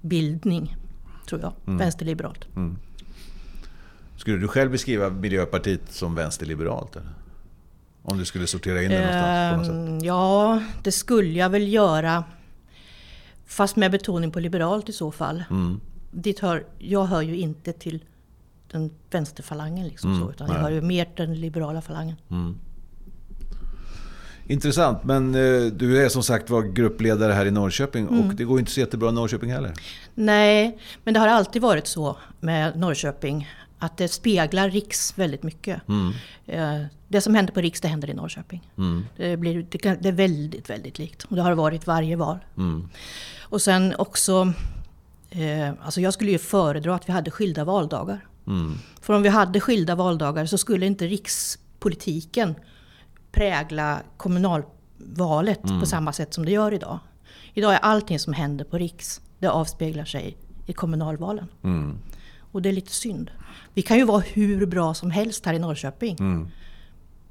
bildning, 0.00 0.76
tror 1.28 1.40
jag. 1.40 1.52
Mm. 1.66 1.78
Vänsterliberalt. 1.78 2.56
Mm. 2.56 2.78
Skulle 4.16 4.38
du 4.38 4.48
själv 4.48 4.70
beskriva 4.70 5.10
Miljöpartiet 5.10 5.80
som 5.92 6.14
vänsterliberalt? 6.14 6.96
Eller? 6.96 7.12
Om 8.02 8.18
du 8.18 8.24
skulle 8.24 8.46
sortera 8.46 8.82
in 8.82 8.90
det 8.90 8.98
någonstans? 8.98 9.68
På 9.68 9.74
något 9.74 9.86
sätt? 9.86 9.92
Ehm, 9.92 9.98
ja, 10.04 10.62
det 10.82 10.92
skulle 10.92 11.38
jag 11.38 11.50
väl 11.50 11.72
göra. 11.72 12.24
Fast 13.46 13.76
med 13.76 13.90
betoning 13.90 14.30
på 14.30 14.40
liberalt 14.40 14.88
i 14.88 14.92
så 14.92 15.12
fall. 15.12 15.44
Mm. 15.50 15.80
Dit 16.10 16.40
hör, 16.40 16.66
jag 16.78 17.04
hör 17.04 17.22
ju 17.22 17.36
inte 17.36 17.72
till 17.72 18.04
den 18.70 18.90
vänsterfalangen. 19.10 19.88
Liksom 19.88 20.10
mm, 20.10 20.22
så, 20.22 20.30
utan 20.30 20.48
jag 20.48 20.54
hör 20.54 20.70
ju 20.70 20.80
mer 20.80 21.04
till 21.04 21.26
den 21.26 21.40
liberala 21.40 21.82
falangen. 21.82 22.16
Mm. 22.30 22.58
Intressant, 24.46 25.04
men 25.04 25.34
eh, 25.34 25.72
du 25.72 26.04
är 26.04 26.08
som 26.08 26.22
sagt 26.22 26.50
var 26.50 26.62
gruppledare 26.62 27.32
här 27.32 27.46
i 27.46 27.50
Norrköping 27.50 28.08
mm. 28.08 28.20
och 28.20 28.34
det 28.34 28.44
går 28.44 28.58
inte 28.58 28.70
så 28.72 28.80
jättebra 28.80 29.08
i 29.08 29.12
Norrköping 29.12 29.52
heller. 29.52 29.72
Nej, 30.14 30.78
men 31.04 31.14
det 31.14 31.20
har 31.20 31.28
alltid 31.28 31.62
varit 31.62 31.86
så 31.86 32.16
med 32.40 32.78
Norrköping 32.78 33.48
att 33.82 33.96
det 33.96 34.08
speglar 34.08 34.70
Riks 34.70 35.18
väldigt 35.18 35.42
mycket. 35.42 35.88
Mm. 35.88 36.12
Eh, 36.46 36.86
det 37.08 37.20
som 37.20 37.34
händer 37.34 37.52
på 37.52 37.60
Riks, 37.60 37.80
det 37.80 37.88
händer 37.88 38.10
i 38.10 38.14
Norrköping. 38.14 38.70
Mm. 38.78 39.06
Det, 39.16 39.36
blir, 39.36 39.66
det, 39.70 40.08
är 40.08 40.12
väldigt, 40.12 40.70
väldigt 40.70 40.98
likt. 40.98 41.24
Och 41.24 41.36
det 41.36 41.42
har 41.42 41.52
varit 41.52 41.86
varje 41.86 42.16
val. 42.16 42.38
Mm. 42.56 42.88
Och 43.40 43.62
sen 43.62 43.94
också, 43.98 44.52
eh, 45.30 45.70
alltså 45.82 46.00
jag 46.00 46.14
skulle 46.14 46.30
ju 46.30 46.38
föredra 46.38 46.94
att 46.94 47.08
vi 47.08 47.12
hade 47.12 47.30
skilda 47.30 47.64
valdagar. 47.64 48.26
Mm. 48.46 48.74
För 49.00 49.14
om 49.14 49.22
vi 49.22 49.28
hade 49.28 49.60
skilda 49.60 49.94
valdagar 49.94 50.46
så 50.46 50.58
skulle 50.58 50.86
inte 50.86 51.06
rikspolitiken 51.06 52.54
prägla 53.32 54.02
kommunalvalet 54.16 55.64
mm. 55.64 55.80
på 55.80 55.86
samma 55.86 56.12
sätt 56.12 56.34
som 56.34 56.44
det 56.44 56.52
gör 56.52 56.74
idag. 56.74 56.98
Idag 57.54 57.74
är 57.74 57.78
allting 57.78 58.18
som 58.18 58.32
händer 58.32 58.64
på 58.64 58.78
Riks, 58.78 59.20
det 59.38 59.48
avspeglar 59.48 60.04
sig 60.04 60.36
i 60.66 60.72
kommunalvalen. 60.72 61.48
Och 62.52 62.62
det 62.62 62.68
är 62.68 62.72
lite 62.72 62.92
synd. 62.92 63.30
Vi 63.74 63.82
kan 63.82 63.98
ju 63.98 64.04
vara 64.04 64.20
hur 64.20 64.66
bra 64.66 64.94
som 64.94 65.10
helst 65.10 65.46
här 65.46 65.54
i 65.54 65.58
Norrköping. 65.58 66.16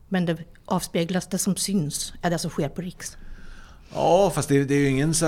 Men 0.09 0.25
det 0.25 0.37
avspeglas, 0.65 1.27
det 1.27 1.37
som 1.37 1.55
syns, 1.55 2.13
är 2.21 2.29
det 2.29 2.37
som 2.37 2.51
sker 2.51 2.69
på 2.69 2.81
Riks. 2.81 3.17
Ja, 3.93 4.31
fast 4.35 4.49
det, 4.49 4.63
det 4.63 4.75
är 4.75 4.79
ju 4.79 4.89
ingen 4.89 5.13
så 5.13 5.25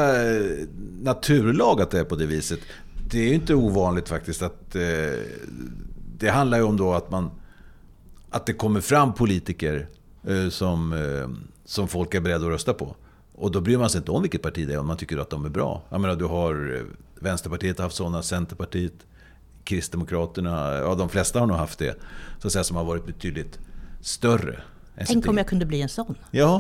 naturlag 1.02 1.82
att 1.82 1.92
det 1.92 2.00
är 2.00 2.04
på 2.04 2.16
det 2.16 2.26
viset. 2.26 2.60
Det 3.10 3.20
är 3.20 3.28
ju 3.28 3.34
inte 3.34 3.56
ovanligt 3.56 4.10
faktiskt 4.10 4.42
att... 4.42 4.76
Eh, 4.76 4.82
det 6.18 6.30
handlar 6.30 6.58
ju 6.58 6.64
om 6.64 6.78
då 6.78 6.94
att 6.94 7.12
man... 7.12 7.32
Att 8.30 8.46
det 8.46 8.54
kommer 8.54 8.82
fram 8.82 9.14
politiker 9.14 9.88
eh, 10.28 10.50
som, 10.50 10.94
eh, 10.94 11.30
som 11.66 11.88
folk 11.88 12.14
är 12.14 12.22
beredda 12.22 12.46
att 12.46 12.52
rösta 12.52 12.74
på. 12.74 12.96
Och 13.36 13.52
då 13.52 13.62
bryr 13.62 13.78
man 13.78 13.90
sig 13.90 14.00
inte 14.00 14.12
om 14.12 14.22
vilket 14.22 14.42
parti 14.42 14.68
det 14.68 14.74
är 14.74 14.80
om 14.80 14.88
man 14.88 14.98
tycker 14.98 15.18
att 15.18 15.30
de 15.30 15.46
är 15.46 15.50
bra. 15.50 15.82
Jag 15.90 16.02
menar, 16.02 16.16
du 16.16 16.26
har 16.26 16.76
eh, 16.76 16.82
Vänsterpartiet 17.20 17.78
har 17.78 17.84
haft 17.84 17.96
sådana, 17.96 18.24
Centerpartiet, 18.24 18.94
Kristdemokraterna, 19.64 20.78
ja 20.78 20.96
de 20.96 21.10
flesta 21.10 21.40
har 21.40 21.48
nog 21.48 21.58
haft 21.58 21.80
det. 21.80 21.96
Så 22.40 22.48
att 22.48 22.54
säga, 22.54 22.64
som 22.64 22.78
har 22.78 22.84
varit 22.84 23.06
betydligt 23.06 23.60
större. 24.02 24.62
än 24.98 25.06
Tänk 25.08 25.28
om 25.28 25.38
jag 25.38 25.48
kunde 25.48 25.66
bli 25.66 25.82
en 25.82 25.90
sån. 25.90 26.16
Ja, 26.32 26.60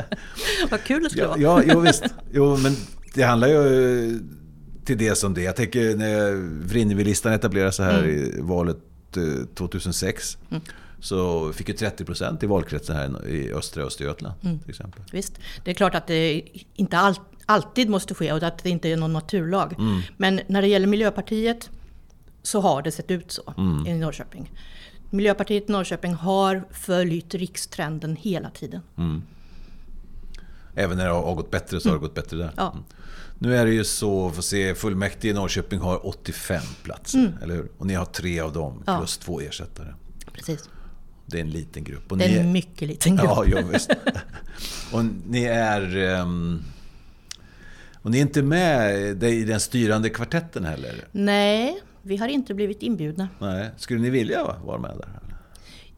Vad 0.70 0.82
kul 0.84 1.02
det 1.02 1.10
skulle 1.10 1.24
Ja, 1.24 1.28
vara. 1.28 1.64
ja 1.64 1.72
jo, 1.74 1.80
visst. 1.80 2.04
Jo, 2.32 2.56
men 2.56 2.76
det 3.14 3.22
handlar 3.22 3.48
ju 3.48 3.56
eh, 4.14 4.16
till 4.84 4.98
det 4.98 5.14
som 5.14 5.34
det 5.34 5.40
är. 5.40 5.44
Jag 5.44 5.56
tänker 5.56 5.96
när 5.96 6.32
Vrinnevi-listan 6.68 7.32
etablerades 7.32 7.76
så 7.76 7.82
här 7.82 8.06
i 8.06 8.34
valet 8.40 8.76
eh, 9.16 9.46
2006. 9.54 10.38
Så 11.00 11.52
fick 11.52 11.68
ju 11.68 11.74
30% 11.74 12.44
i 12.44 12.46
valkretsen 12.46 12.96
här 12.96 13.28
i 13.28 13.52
östra 13.52 13.82
Östergötland 13.82 14.34
till 14.40 14.70
exempel. 14.70 15.02
Visst, 15.12 15.38
det 15.64 15.70
är 15.70 15.74
klart 15.74 15.94
att 15.94 16.06
det 16.06 16.42
inte 16.74 16.98
all, 16.98 17.14
alltid 17.46 17.88
måste 17.88 18.14
ske 18.14 18.32
och 18.32 18.42
att 18.42 18.58
det 18.62 18.70
inte 18.70 18.88
är 18.88 18.96
någon 18.96 19.12
naturlag. 19.12 19.74
Men 20.16 20.40
när 20.46 20.62
det 20.62 20.68
gäller 20.68 20.86
Miljöpartiet 20.86 21.70
så 22.42 22.60
har 22.60 22.82
det 22.82 22.92
sett 22.92 23.10
ut 23.10 23.32
så 23.32 23.54
i 23.86 23.92
Norrköping. 23.94 24.52
Miljöpartiet 25.10 25.68
i 25.68 25.72
Norrköping 25.72 26.14
har 26.14 26.64
följt 26.70 27.34
rikstrenden 27.34 28.16
hela 28.16 28.50
tiden. 28.50 28.80
Även 30.74 30.96
när 30.98 31.04
det 31.04 31.12
har 31.12 31.34
gått 31.34 31.50
bättre 31.50 31.80
så 31.80 31.88
har 31.88 31.94
det 31.96 32.00
gått 32.00 32.14
bättre 32.14 32.36
där. 32.36 32.52
Ja. 32.56 32.70
Mm. 32.72 32.84
Nu 33.38 33.56
är 33.56 33.64
det 33.66 33.72
ju 33.72 33.84
så, 33.84 34.30
får 34.30 34.42
se, 34.42 34.74
fullmäktige 34.74 35.30
i 35.30 35.32
Norrköping 35.34 35.80
har 35.80 36.06
85 36.06 36.62
platser, 36.82 37.38
eller 37.42 37.54
hur? 37.54 37.68
Och 37.78 37.86
ni 37.86 37.94
har 37.94 38.04
tre 38.04 38.40
av 38.40 38.52
dem, 38.52 38.82
Ja. 38.86 38.98
plus 38.98 39.18
två 39.18 39.40
ersättare. 39.40 39.94
Precis. 40.32 40.68
Det 41.26 41.36
är 41.36 41.40
en 41.40 41.50
liten 41.50 41.84
grupp. 41.84 42.12
Och 42.12 42.18
Det 42.18 42.24
är 42.24 42.40
en 42.40 42.52
mycket 42.52 42.88
liten 42.88 43.16
grupp. 43.16 43.26
Ja, 43.30 43.44
ja 43.46 43.58
visst. 43.72 43.90
Och 44.92 45.04
ni 45.28 45.44
är... 45.44 45.96
ehm, 45.96 46.62
Och 48.02 48.10
ni 48.10 48.18
är 48.18 48.22
inte 48.22 48.42
med 48.42 49.24
i 49.24 49.44
den 49.44 49.60
styrande 49.60 50.10
kvartetten 50.10 50.64
heller? 50.64 51.08
Nej, 51.12 51.80
vi 52.02 52.16
har 52.16 52.28
inte 52.28 52.54
blivit 52.54 52.82
inbjudna. 52.82 53.28
Nej. 53.38 53.70
Skulle 53.76 54.00
ni 54.00 54.10
vilja 54.10 54.56
vara 54.64 54.78
med 54.78 54.96
där? 54.96 55.08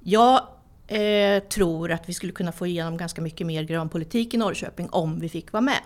Jag 0.01 0.41
eh, 0.87 1.43
tror 1.43 1.93
att 1.93 2.09
vi 2.09 2.15
skulle 2.15 2.33
kunna 2.33 2.53
få 2.53 2.67
igenom 2.67 2.97
ganska 2.97 3.23
mycket 3.23 3.47
mer 3.47 3.63
grön 3.63 3.89
politik 3.89 4.35
i 4.35 4.37
Norrköping 4.37 4.89
om 4.91 5.21
vi 5.21 5.29
fick 5.29 5.53
vara 5.53 5.61
med. 5.61 5.81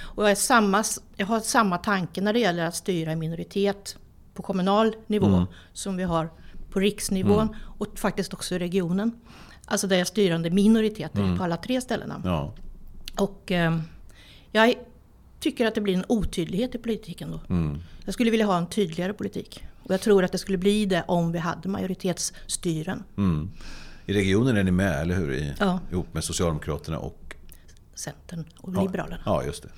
Och 0.00 0.30
jag, 0.30 0.38
samma, 0.38 0.84
jag 1.16 1.26
har 1.26 1.40
samma 1.40 1.78
tanke 1.78 2.20
när 2.20 2.32
det 2.32 2.38
gäller 2.38 2.64
att 2.64 2.74
styra 2.74 3.12
en 3.12 3.18
minoritet 3.18 3.96
på 4.34 4.42
kommunal 4.42 4.96
nivå 5.06 5.46
som 5.72 5.96
vi 5.96 6.02
har 6.02 6.30
på 6.70 6.80
riksnivån 6.80 7.56
och 7.78 7.98
faktiskt 7.98 8.34
också 8.34 8.54
i 8.54 8.58
regionen. 8.58 9.20
Alltså 9.64 9.86
där 9.86 9.96
är 9.96 10.04
styrande 10.04 10.50
minoriteter 10.50 11.36
på 11.36 11.44
alla 11.44 11.56
tre 11.56 11.80
ställena. 11.80 12.22
Ja. 12.24 12.54
Och 13.18 13.52
eh, 13.52 13.78
jag 14.52 14.74
tycker 15.40 15.66
att 15.66 15.74
det 15.74 15.80
blir 15.80 15.94
en 15.94 16.04
otydlighet 16.08 16.74
i 16.74 16.78
politiken 16.78 17.30
då. 17.30 17.40
Jag 18.04 18.14
skulle 18.14 18.30
vilja 18.30 18.46
ha 18.46 18.58
en 18.58 18.66
tydligare 18.66 19.12
politik. 19.12 19.64
Och 19.82 19.90
jag 19.94 20.00
tror 20.00 20.24
att 20.24 20.32
det 20.32 20.38
skulle 20.38 20.58
bli 20.58 20.86
det 20.86 21.04
om 21.08 21.32
vi 21.32 21.38
hade 21.38 21.68
majoritetsstyren. 21.68 23.02
Mm. 23.16 23.50
I 24.06 24.12
regionen 24.12 24.56
är 24.56 24.64
ni 24.64 24.70
med, 24.70 25.00
eller 25.02 25.14
hur? 25.14 25.32
I, 25.32 25.52
Ja. 25.60 25.80
Ihop 25.92 26.14
med 26.14 26.24
Socialdemokraterna 26.24 26.98
och... 26.98 27.34
Centern 27.94 28.44
och 28.58 28.72
Ja, 28.76 28.82
Liberalerna. 28.82 29.22
Ja, 29.26 29.44
just 29.44 29.62
det. 29.62 29.68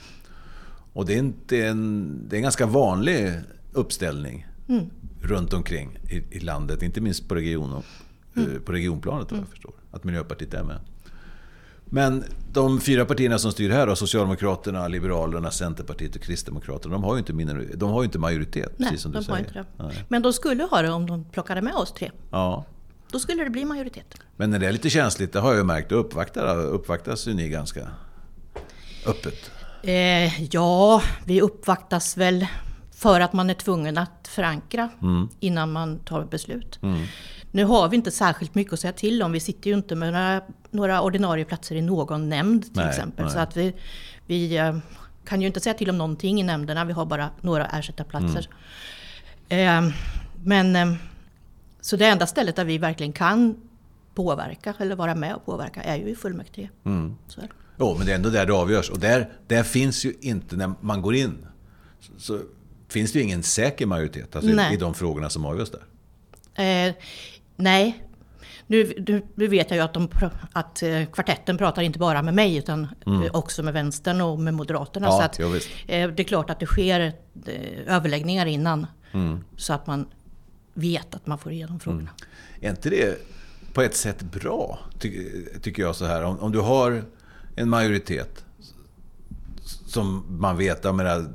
Och 0.92 1.06
det 1.06 1.14
är, 1.14 1.18
inte 1.18 1.66
en, 1.66 2.14
det 2.28 2.36
är 2.36 2.38
en 2.38 2.42
ganska 2.42 2.66
vanlig 2.66 3.32
uppställning 3.72 4.46
Mm. 4.68 4.90
runt 5.22 5.52
omkring 5.52 5.98
i, 6.10 6.36
i 6.36 6.40
landet. 6.40 6.82
Inte 6.82 7.00
minst 7.00 7.28
på, 7.28 7.34
region 7.34 7.72
och, 7.72 7.84
Mm. 8.36 8.52
eh, 8.56 8.58
på 8.60 8.72
regionplanet, 8.72 9.30
vad 9.30 9.40
jag 9.40 9.48
förstår. 9.48 9.72
Att 9.90 10.04
Miljöpartiet 10.04 10.54
är 10.54 10.62
med. 10.64 10.80
Men 11.90 12.24
de 12.52 12.80
fyra 12.80 13.04
partierna 13.04 13.38
som 13.38 13.52
styr 13.52 13.70
här, 13.70 13.86
då, 13.86 13.96
Socialdemokraterna, 13.96 14.88
Liberalerna, 14.88 15.50
Centerpartiet 15.50 16.16
och 16.16 16.22
Kristdemokraterna, 16.22 16.92
de 16.94 17.04
har 17.04 17.14
ju 17.14 17.18
inte, 17.18 17.32
minori- 17.32 17.76
de 17.76 17.90
har 17.90 18.04
inte 18.04 18.18
majoritet, 18.18 18.72
Nej, 18.76 18.88
precis 18.90 19.02
som 19.02 19.12
du 19.12 19.22
säger. 19.22 19.64
Men 20.08 20.22
de 20.22 20.32
skulle 20.32 20.62
ha 20.64 20.82
det 20.82 20.90
om 20.90 21.06
de 21.06 21.24
plockade 21.24 21.62
med 21.62 21.74
oss 21.74 21.92
tre. 21.92 22.10
Ja. 22.30 22.64
Då 23.12 23.18
skulle 23.18 23.44
det 23.44 23.50
bli 23.50 23.64
majoritet. 23.64 24.14
Men 24.36 24.50
när 24.50 24.58
det 24.58 24.66
är 24.66 24.72
lite 24.72 24.90
känsligt, 24.90 25.32
det 25.32 25.40
har 25.40 25.48
jag 25.50 25.58
ju 25.58 25.64
märkt, 25.64 25.90
då 25.90 25.96
uppvaktar, 25.96 26.56
uppvaktas 26.66 27.28
ju 27.28 27.34
ni 27.34 27.48
ganska 27.48 27.80
öppet. 29.06 29.50
Eh, 29.82 30.44
ja, 30.44 31.02
vi 31.24 31.40
uppvaktas 31.40 32.16
väl 32.16 32.46
för 32.90 33.20
att 33.20 33.32
man 33.32 33.50
är 33.50 33.54
tvungen 33.54 33.98
att 33.98 34.28
förankra 34.30 34.88
Mm. 35.02 35.28
innan 35.40 35.72
man 35.72 35.98
tar 35.98 36.24
beslut. 36.24 36.78
Nu 37.58 37.64
har 37.64 37.88
vi 37.88 37.96
inte 37.96 38.10
särskilt 38.10 38.54
mycket 38.54 38.72
att 38.72 38.80
säga 38.80 38.92
till 38.92 39.22
om. 39.22 39.32
Vi 39.32 39.40
sitter 39.40 39.70
ju 39.70 39.76
inte 39.76 39.94
med 39.94 40.12
några, 40.12 40.42
några 40.70 41.02
ordinarie 41.02 41.44
platser 41.44 41.76
i 41.76 41.82
någon 41.82 42.28
nämnd 42.28 42.62
till 42.62 42.72
Nej, 42.74 42.88
exempel. 42.88 43.24
nej. 43.24 43.34
Så 43.34 43.38
att 43.38 43.56
vi, 43.56 43.74
vi 44.26 44.56
eh, 44.56 44.78
kan 45.24 45.40
ju 45.40 45.46
inte 45.46 45.60
säga 45.60 45.74
till 45.74 45.90
om 45.90 45.98
någonting 45.98 46.40
i 46.40 46.42
nämnderna. 46.42 46.84
Vi 46.84 46.92
har 46.92 47.06
bara 47.06 47.30
några 47.40 47.66
ersättarplatser. 47.66 48.48
Mm. 49.48 49.86
Eh, 49.86 49.94
men 50.44 50.76
eh, 50.76 50.96
så 51.80 51.96
det 51.96 52.06
enda 52.06 52.26
stället 52.26 52.56
där 52.56 52.64
vi 52.64 52.78
verkligen 52.78 53.12
kan 53.12 53.56
påverka 54.14 54.74
eller 54.78 54.96
vara 54.96 55.14
med 55.14 55.34
och 55.34 55.46
påverka 55.46 55.82
är 55.82 55.96
ju 55.96 56.08
i 56.08 56.14
fullmäktige. 56.14 56.68
Mm. 56.84 57.16
Jo, 57.78 57.94
men 57.98 58.06
det 58.06 58.12
är 58.12 58.16
ändå 58.16 58.30
där 58.30 58.46
det 58.46 58.52
avgörs. 58.52 58.90
Och 58.90 58.98
där, 58.98 59.32
där 59.46 59.62
finns 59.62 60.04
ju 60.04 60.14
inte, 60.20 60.56
när 60.56 60.72
man 60.80 61.02
går 61.02 61.14
in, 61.14 61.46
så, 62.00 62.12
så 62.18 62.40
finns 62.88 63.12
det 63.12 63.18
ju 63.18 63.24
ingen 63.24 63.42
säker 63.42 63.86
majoritet 63.86 64.36
alltså 64.36 64.50
i, 64.50 64.74
i 64.74 64.76
de 64.76 64.94
frågorna 64.94 65.30
som 65.30 65.44
avgörs 65.44 65.70
där. 65.70 65.82
Eh, 66.58 66.94
nej. 67.58 68.04
Nu, 68.66 68.92
nu, 69.06 69.22
nu 69.34 69.46
vet 69.46 69.70
jag 69.70 69.76
ju 69.76 69.82
att, 69.82 69.94
de, 69.94 70.08
att 70.52 70.82
eh, 70.82 71.04
kvartetten 71.06 71.58
pratar 71.58 71.82
inte 71.82 71.98
bara 71.98 72.22
med 72.22 72.34
mig 72.34 72.56
utan 72.56 72.88
eh, 73.06 73.22
också 73.32 73.62
med 73.62 73.74
vänstern 73.74 74.20
och 74.20 74.38
med 74.40 74.54
Moderaterna. 74.54 75.06
Mm. 75.06 75.16
Ja, 75.16 75.20
så 75.20 75.24
att, 75.24 75.38
jo, 75.38 75.54
eh, 75.86 76.10
det 76.10 76.22
är 76.22 76.24
klart 76.24 76.50
att 76.50 76.60
det 76.60 76.66
sker 76.66 77.12
överläggningar 77.86 78.46
innan. 78.46 78.86
Mm. 79.12 79.44
Så 79.56 79.72
att 79.72 79.86
man 79.86 80.06
vet 80.74 81.14
att 81.14 81.26
man 81.26 81.38
får 81.38 81.52
igenom 81.52 81.80
frågorna. 81.80 82.10
Är 82.60 82.70
inte 82.70 82.90
det 82.90 83.18
på 83.72 83.82
ett 83.82 83.96
sätt 83.96 84.22
bra, 84.22 84.78
ty, 84.98 85.28
tycker 85.62 85.82
jag 85.82 85.96
så 85.96 86.04
här. 86.04 86.24
Om, 86.24 86.38
om 86.38 86.52
du 86.52 86.60
har 86.60 87.04
en 87.56 87.68
majoritet 87.68 88.44
som 89.86 90.24
man 90.28 90.56
vet, 90.56 90.84
jag 90.84 90.94
menar, 90.94 91.26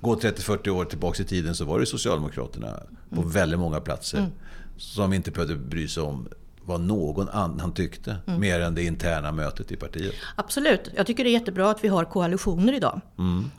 gå 0.00 0.14
30-40 0.14 0.68
år 0.68 0.84
tillbaka 0.84 1.22
i 1.22 1.26
tiden 1.26 1.54
så 1.54 1.64
var 1.64 1.80
det 1.80 1.86
Socialdemokraterna 1.86 2.82
på 3.10 3.22
väldigt 3.22 3.58
många 3.58 3.80
platser 3.80 4.30
som 4.76 5.12
inte 5.12 5.30
behövde 5.30 5.56
bry 5.56 5.88
sig 5.88 6.02
om 6.02 6.28
vad 6.66 6.80
någon 6.80 7.28
annan 7.28 7.72
tyckte, 7.72 8.16
mer 8.38 8.60
än 8.60 8.74
det 8.74 8.82
interna 8.82 9.32
mötet 9.32 9.72
i 9.72 9.76
partiet. 9.76 10.14
Absolut. 10.36 10.90
Jag 10.96 11.06
tycker 11.06 11.24
det 11.24 11.30
är 11.30 11.32
jättebra 11.32 11.70
att 11.70 11.84
vi 11.84 11.88
har 11.88 12.04
koalitioner 12.04 12.72
idag. 12.72 13.00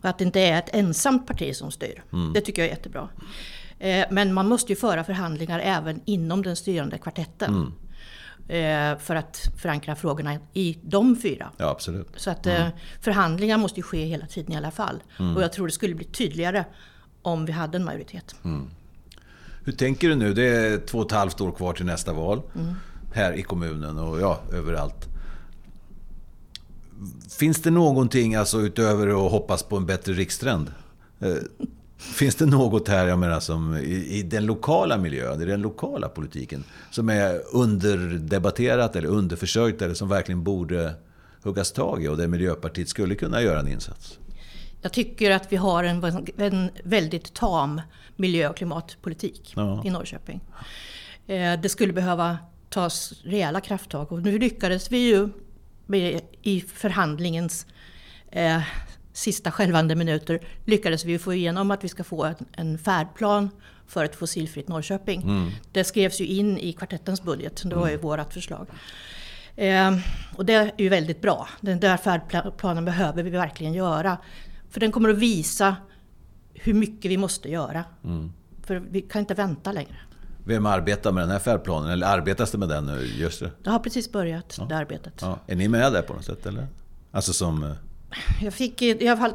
Och 0.02 0.10
att 0.10 0.18
det 0.18 0.24
inte 0.24 0.40
är 0.40 0.58
ett 0.60 0.70
ensamt 0.76 1.28
parti 1.28 1.56
som 1.56 1.72
styr. 1.72 2.04
Det 2.34 2.42
tycker 2.42 2.62
jag 2.62 2.68
är 2.72 2.76
jättebra. 2.76 3.10
Eh, 3.80 4.06
Men 4.12 4.34
man 4.34 4.48
måste 4.48 4.72
ju 4.72 4.76
föra 4.76 5.04
förhandlingar 5.04 5.60
även 5.60 6.02
inom 6.06 6.42
den 6.44 6.56
styrande 6.56 6.98
kvartetten. 6.98 7.74
Eh, 8.48 8.98
För 8.98 9.16
att 9.16 9.42
förankra 9.58 9.96
frågorna 9.96 10.38
i 10.54 10.78
de 10.84 11.16
fyra. 11.16 11.52
Ja, 11.58 11.70
absolut. 11.70 12.08
Så 12.16 12.30
att 12.30 12.46
eh, 12.48 12.68
förhandlingar 13.02 13.58
måste 13.58 13.80
ju 13.80 13.84
ske 13.84 14.06
hela 14.06 14.26
tiden 14.26 14.52
i 14.54 14.58
alla 14.58 14.72
fall. 14.72 15.04
Och 15.36 15.44
jag 15.44 15.54
tror 15.54 15.68
det 15.68 15.74
skulle 15.74 15.96
bli 15.96 16.06
tydligare 16.06 16.66
om 17.22 17.46
vi 17.46 17.52
hade 17.52 17.78
en 17.78 17.86
majoritet. 17.86 18.36
Hur 19.66 19.74
tänker 19.74 20.10
du 20.10 20.16
nu? 20.16 20.34
Det 20.34 20.48
är 20.48 20.78
två 20.78 21.00
och 21.00 21.06
ett 21.06 21.12
halvt 21.12 21.42
år 21.42 21.52
kvar 21.52 21.74
till 21.74 21.86
nästa 21.86 22.14
val. 22.14 22.42
Här 23.14 23.34
i 23.34 23.44
kommunen 23.44 23.98
och 23.98 24.22
ja, 24.22 24.40
överallt. 24.54 25.08
Finns 27.40 27.62
det 27.62 27.72
någonting 27.72 28.36
alltså 28.36 28.62
utöver 28.62 29.08
att 29.26 29.32
hoppas 29.32 29.64
på 29.64 29.78
en 29.78 29.86
bättre 29.86 30.14
rikstrend? 30.14 30.72
Eh, 31.20 31.36
Finns 31.98 32.36
det 32.36 32.46
något 32.46 32.88
här, 32.88 33.08
jag 33.08 33.20
menar, 33.20 33.40
som 33.40 33.78
i, 33.78 34.18
i 34.20 34.24
den 34.24 34.46
lokala 34.46 34.98
miljön, 34.98 35.42
i 35.42 35.46
den 35.46 35.62
lokala 35.62 36.10
politiken, 36.10 36.64
som 36.92 37.10
är 37.10 37.42
underdebatterat 37.54 38.96
eller 38.96 39.08
underförsörjt 39.08 39.82
eller 39.82 39.94
som 39.94 40.10
verkligen 40.10 40.44
borde 40.44 40.94
huggas 41.44 41.72
tag 41.72 42.04
i 42.04 42.08
och 42.08 42.18
där 42.18 42.28
Miljöpartiet 42.28 42.90
skulle 42.90 43.16
kunna 43.16 43.42
göra 43.42 43.60
en 43.60 43.68
insats? 43.68 44.20
Jag 44.86 44.94
tycker 44.94 45.32
att 45.32 45.52
vi 45.52 45.56
har 45.56 45.84
en, 45.84 46.04
en 46.38 46.70
väldigt 46.84 47.34
tam 47.34 47.82
miljö 48.16 48.50
och 48.50 48.58
klimatpolitik 48.58 49.54
Ja. 49.56 49.82
i 49.86 49.90
Norrköping. 49.90 50.42
Eh, 51.28 51.60
Det 51.62 51.70
skulle 51.70 51.94
behöva 51.94 52.38
tas 52.70 53.14
rejäla 53.24 53.62
krafttag 53.62 54.12
och 54.12 54.22
nu 54.22 54.40
lyckades 54.40 54.92
vi 54.92 54.98
ju 54.98 55.30
med, 55.86 56.22
i 56.42 56.62
förhandlingens 56.62 57.68
eh, 58.32 58.62
sista 59.14 59.52
skälvande 59.52 59.96
minuter 59.96 60.40
lyckades 60.66 61.06
vi 61.06 61.20
få 61.20 61.34
igenom 61.34 61.72
att 61.72 61.84
vi 61.84 61.88
ska 61.88 62.04
få 62.04 62.24
en, 62.24 62.36
en 62.52 62.78
färdplan 62.78 63.50
för 63.88 64.06
ett 64.06 64.16
fossilfritt 64.16 64.68
Norrköping. 64.68 65.22
Mm. 65.22 65.52
Det 65.72 65.84
skrevs 65.84 66.22
ju 66.22 66.26
in 66.26 66.58
i 66.58 66.74
kvartettens 66.74 67.24
budget, 67.24 67.62
det 67.66 67.76
var 67.76 67.88
ju 67.88 67.94
mm. 67.94 68.06
vårt 68.06 68.34
förslag. 68.34 68.68
Eh, 69.56 69.98
och 70.36 70.46
det 70.46 70.54
är 70.54 70.72
ju 70.78 70.90
väldigt 70.90 71.22
bra. 71.22 71.50
Den 71.62 71.80
där 71.80 71.98
färdplanen 71.98 72.86
behöver 72.86 73.24
vi 73.24 73.30
verkligen 73.30 73.74
göra. 73.74 74.18
För 74.76 74.80
den 74.80 74.92
kommer 74.92 75.10
att 75.10 75.18
visa 75.18 75.76
hur 76.54 76.74
mycket 76.74 77.12
vi 77.12 77.18
måste 77.18 77.50
göra. 77.50 77.84
Mm. 78.04 78.32
För 78.64 78.76
vi 78.76 79.02
kan 79.02 79.20
inte 79.20 79.34
vänta 79.34 79.72
längre. 79.72 79.96
Vem 80.46 80.66
arbetar 80.66 81.12
med 81.12 81.24
den 81.24 81.30
här 81.30 81.40
färdplanen? 81.40 81.92
Eller 81.92 82.08
arbetas 82.08 82.52
det 82.52 82.58
med 82.58 82.70
den 82.70 82.86
nu? 82.86 83.06
Just 83.06 83.40
det. 83.40 83.52
det 83.64 83.70
har 83.70 83.80
precis 83.80 84.12
börjat, 84.12 84.56
ja. 84.58 84.66
det 84.66 84.78
arbetet. 84.78 85.14
Ja. 85.22 85.40
Är 85.48 85.56
ni 85.56 85.68
med 85.68 85.94
där 85.94 86.02
på 86.02 86.14
något 86.14 86.26
sätt? 86.26 86.46
Eller? 86.46 86.68
Alltså 87.12 87.34
som... 87.34 87.64
Eh, 87.64 87.72
jag 88.42 88.54
fick, 88.54 88.82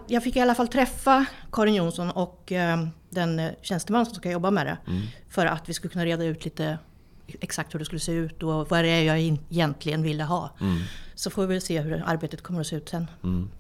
jag 0.07 0.23
fick 0.23 0.37
i 0.37 0.41
alla 0.41 0.55
fall 0.55 0.69
träffa 0.69 1.27
Karin 1.53 1.75
Jonsson 1.75 2.11
och 2.11 2.53
eh, 2.53 2.87
den 3.11 3.39
eh, 3.39 3.51
tjänsteman 3.63 4.07
som 4.07 4.15
ska 4.15 4.31
jobba 4.31 4.51
med 4.51 4.67
det. 4.67 4.79
Mm. 4.87 5.03
För 5.29 5.47
att 5.47 5.69
vi 5.69 5.75
skulle 5.75 5.93
kunna 5.93 6.05
reda 6.05 6.25
ut 6.25 6.45
lite 6.45 6.79
exakt 7.27 7.75
hur 7.75 7.79
det 7.79 7.85
skulle 7.85 8.01
se 8.01 8.13
ut 8.13 8.43
och 8.43 8.71
vad 8.71 8.85
det 8.85 8.89
är 8.89 9.03
jag 9.03 9.19
egentligen 9.21 10.03
ville 10.03 10.25
ha. 10.25 10.51
Mm. 10.61 10.79
Så 11.15 11.31
får 11.31 11.47
vi 11.47 11.61
se 11.61 11.81
hur 11.81 12.03
arbetet 12.07 12.43
kommer 12.43 12.61
att 12.61 12.67
se 12.67 12.77
ut 12.77 12.89
sen. 12.89 13.07
Mm. 13.23 13.51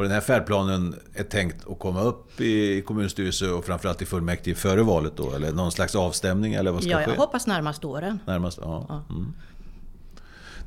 Och 0.00 0.04
den 0.04 0.12
här 0.12 0.20
färdplanen 0.20 0.94
är 1.14 1.24
tänkt 1.24 1.68
att 1.68 1.78
komma 1.78 2.02
upp 2.02 2.40
i 2.40 2.82
kommunstyrelse 2.82 3.50
och 3.50 3.64
framförallt 3.64 4.02
i 4.02 4.06
fullmäktige 4.06 4.54
före 4.54 4.82
valet 4.82 5.16
då? 5.16 5.32
Eller 5.32 5.52
någon 5.52 5.72
slags 5.72 5.94
avstämning 5.94 6.54
eller 6.54 6.70
vad 6.72 6.82
ska 6.82 6.90
ja, 6.90 6.98
ske? 6.98 7.10
jag 7.10 7.16
hoppas 7.16 7.46
närmast 7.46 7.84
åren. 7.84 8.18
Närmast, 8.26 8.58
ja. 8.62 8.86
ja. 8.88 9.04
Mm. 9.10 9.32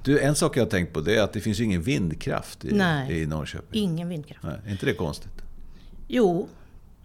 Du, 0.03 0.19
en 0.19 0.35
sak 0.35 0.57
jag 0.57 0.63
har 0.63 0.69
tänkt 0.69 0.93
på 0.93 1.01
det 1.01 1.15
är 1.15 1.23
att 1.23 1.33
det 1.33 1.41
finns 1.41 1.59
ju 1.59 1.63
ingen 1.63 1.81
vindkraft 1.81 2.65
i, 2.65 2.73
Nej, 2.73 3.21
i 3.21 3.25
Norrköping. 3.25 3.83
ingen 3.83 4.09
vindkraft. 4.09 4.43
Nej, 4.43 4.55
är 4.65 4.71
inte 4.71 4.85
det 4.85 4.93
konstigt? 4.93 5.41
Jo, 6.07 6.47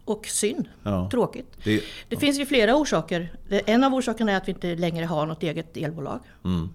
och 0.05 0.27
synd. 0.27 0.69
Ja. 0.83 1.11
Tråkigt. 1.11 1.53
Det, 1.65 1.77
det 1.77 1.83
ja. 2.09 2.19
finns 2.19 2.39
ju 2.39 2.47
flera 2.47 2.77
orsaker. 2.77 3.33
En 3.49 3.85
av 3.85 3.95
orsakerna 3.95 4.33
är 4.33 4.37
att 4.37 4.49
vi 4.49 4.53
inte 4.53 4.77
längre 4.77 5.05
har 5.05 5.27
något 5.27 5.43
eget 5.43 5.77
elbolag. 5.77 6.21
Mm. 6.45 6.69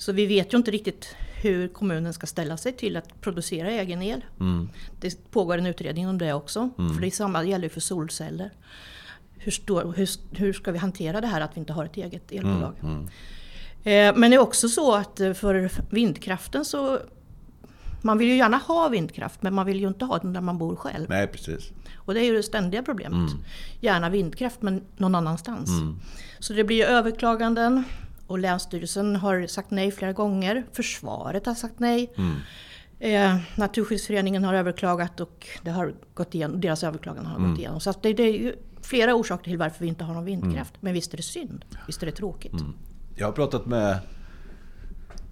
Så 0.00 0.12
vi 0.12 0.26
vet 0.26 0.54
ju 0.54 0.56
inte 0.56 0.70
riktigt 0.70 1.16
hur 1.34 1.68
kommunen 1.68 2.12
ska 2.12 2.26
ställa 2.26 2.56
sig 2.56 2.72
till 2.72 2.96
att 2.96 3.20
producera 3.20 3.70
egen 3.70 4.02
el. 4.02 4.24
Mm. 4.40 4.68
Det 5.00 5.30
pågår 5.30 5.58
en 5.58 5.66
utredning 5.66 6.08
om 6.08 6.18
det 6.18 6.32
också. 6.32 6.70
Mm. 6.78 6.94
För 6.94 7.00
det 7.00 7.10
samma 7.10 7.44
gäller 7.44 7.64
ju 7.64 7.68
för 7.68 7.80
solceller. 7.80 8.50
Hur, 9.38 9.52
stor, 9.52 9.94
hur, 9.96 10.08
hur, 10.36 10.52
ska 10.52 10.72
vi 10.72 10.78
hantera 10.78 11.20
det 11.20 11.26
här 11.26 11.40
att 11.40 11.56
vi 11.56 11.60
inte 11.60 11.72
har 11.72 11.84
ett 11.84 11.96
eget 11.96 12.32
elbolag? 12.32 12.74
Mm. 12.82 12.94
mm. 12.94 13.08
Eh, 14.14 14.20
men 14.20 14.30
det 14.30 14.36
är 14.36 14.40
också 14.40 14.68
så 14.68 14.94
att 14.94 15.20
eh, 15.20 15.32
för 15.32 15.70
vindkraften 15.90 16.64
så 16.64 16.98
man 18.02 18.18
vill 18.18 18.28
ju 18.28 18.36
gärna 18.36 18.56
ha 18.56 18.88
vindkraft 18.88 19.42
men 19.42 19.54
man 19.54 19.66
vill 19.66 19.80
ju 19.80 19.88
inte 19.88 20.04
ha 20.04 20.18
den 20.18 20.32
där 20.32 20.40
man 20.40 20.58
bor 20.58 20.76
själv. 20.76 21.06
Nej, 21.08 21.26
precis. 21.26 21.70
Och 21.96 22.14
det 22.14 22.20
är 22.20 22.24
ju 22.24 22.36
det 22.36 22.42
ständiga 22.42 22.82
problemet. 22.82 23.30
Mm. 23.30 23.44
Gärna 23.80 24.10
vindkraft 24.10 24.62
men 24.62 24.84
någon 24.96 25.14
annanstans. 25.14 25.70
Mm. 25.70 25.96
Så 26.38 26.52
det 26.52 26.64
blir 26.64 26.84
överklaganden 26.84 27.84
och 28.30 28.38
Länsstyrelsen 28.38 29.16
har 29.16 29.46
sagt 29.46 29.70
nej 29.70 29.90
flera 29.90 30.12
gånger. 30.12 30.66
Försvaret 30.72 31.46
har 31.46 31.54
sagt 31.54 31.74
nej. 31.78 32.12
Mm. 32.16 32.36
Eh, 32.98 33.40
Naturskyddsföreningen 33.56 34.44
har 34.44 34.54
överklagat 34.54 35.20
och 35.20 35.46
det 35.62 35.70
har 35.70 35.94
gått 36.14 36.34
igenom, 36.34 36.60
deras 36.60 36.84
överklagan 36.84 37.26
har 37.26 37.36
mm. 37.36 37.50
gått 37.50 37.58
igenom. 37.58 37.80
Så 37.80 37.94
det, 38.02 38.12
det, 38.12 38.22
är 38.22 38.32
ju 38.32 38.56
flera 38.82 39.14
orsaker 39.14 39.44
till 39.44 39.58
varför 39.58 39.80
vi 39.80 39.88
inte 39.88 40.04
har 40.04 40.14
någon 40.14 40.24
vindkraft. 40.24 40.74
Mm. 40.74 40.80
Men 40.80 40.94
visst 40.94 41.12
är 41.12 41.16
det 41.16 41.22
synd. 41.22 41.64
Visst 41.86 42.02
är 42.02 42.06
det 42.06 42.12
tråkigt. 42.12 42.52
Mm. 42.52 42.72
Jag 43.16 43.26
har 43.26 43.32
pratat 43.32 43.66
med 43.66 43.98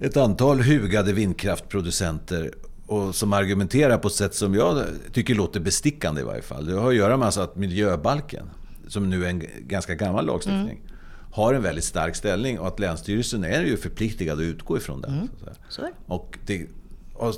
ett 0.01 0.17
antal 0.17 0.61
hugade 0.61 1.13
vindkraftproducenter 1.13 2.55
och 2.87 3.15
som 3.15 3.33
argumenterar 3.33 3.99
på 3.99 4.09
ett 4.09 4.15
sätt 4.15 4.35
som 4.35 4.55
jag 4.55 4.85
tycker 5.13 5.35
låter 5.35 5.61
bestickande 5.61 6.21
i 6.21 6.25
varje 6.25 6.43
fall. 6.43 6.67
Det 6.67 6.75
har 6.75 6.89
att 6.89 6.97
göra 6.97 7.17
med 7.17 7.27
alltså 7.27 7.41
att 7.41 7.57
miljöbalken, 7.57 8.51
som 8.89 9.11
nu 9.11 9.25
är 9.25 9.29
en 9.29 9.43
ganska 9.61 9.95
gammal 9.95 10.27
lagstiftning, 10.27 10.81
mm. 10.81 10.88
Har 11.33 11.55
en 11.55 11.63
väldigt 11.63 11.85
stark 11.85 12.17
ställning 12.17 12.59
och 12.59 12.67
att 12.67 12.79
Länsstyrelsen 12.79 13.45
är 13.45 13.63
ju 13.63 13.77
förpliktigad 13.77 14.39
att 14.39 14.43
utgå 14.43 14.77
ifrån 14.77 15.01
den. 15.01 15.13
Mm. 15.13 15.29
Så 15.69 15.89
och, 16.07 16.39
det, 16.47 16.67
och 17.15 17.35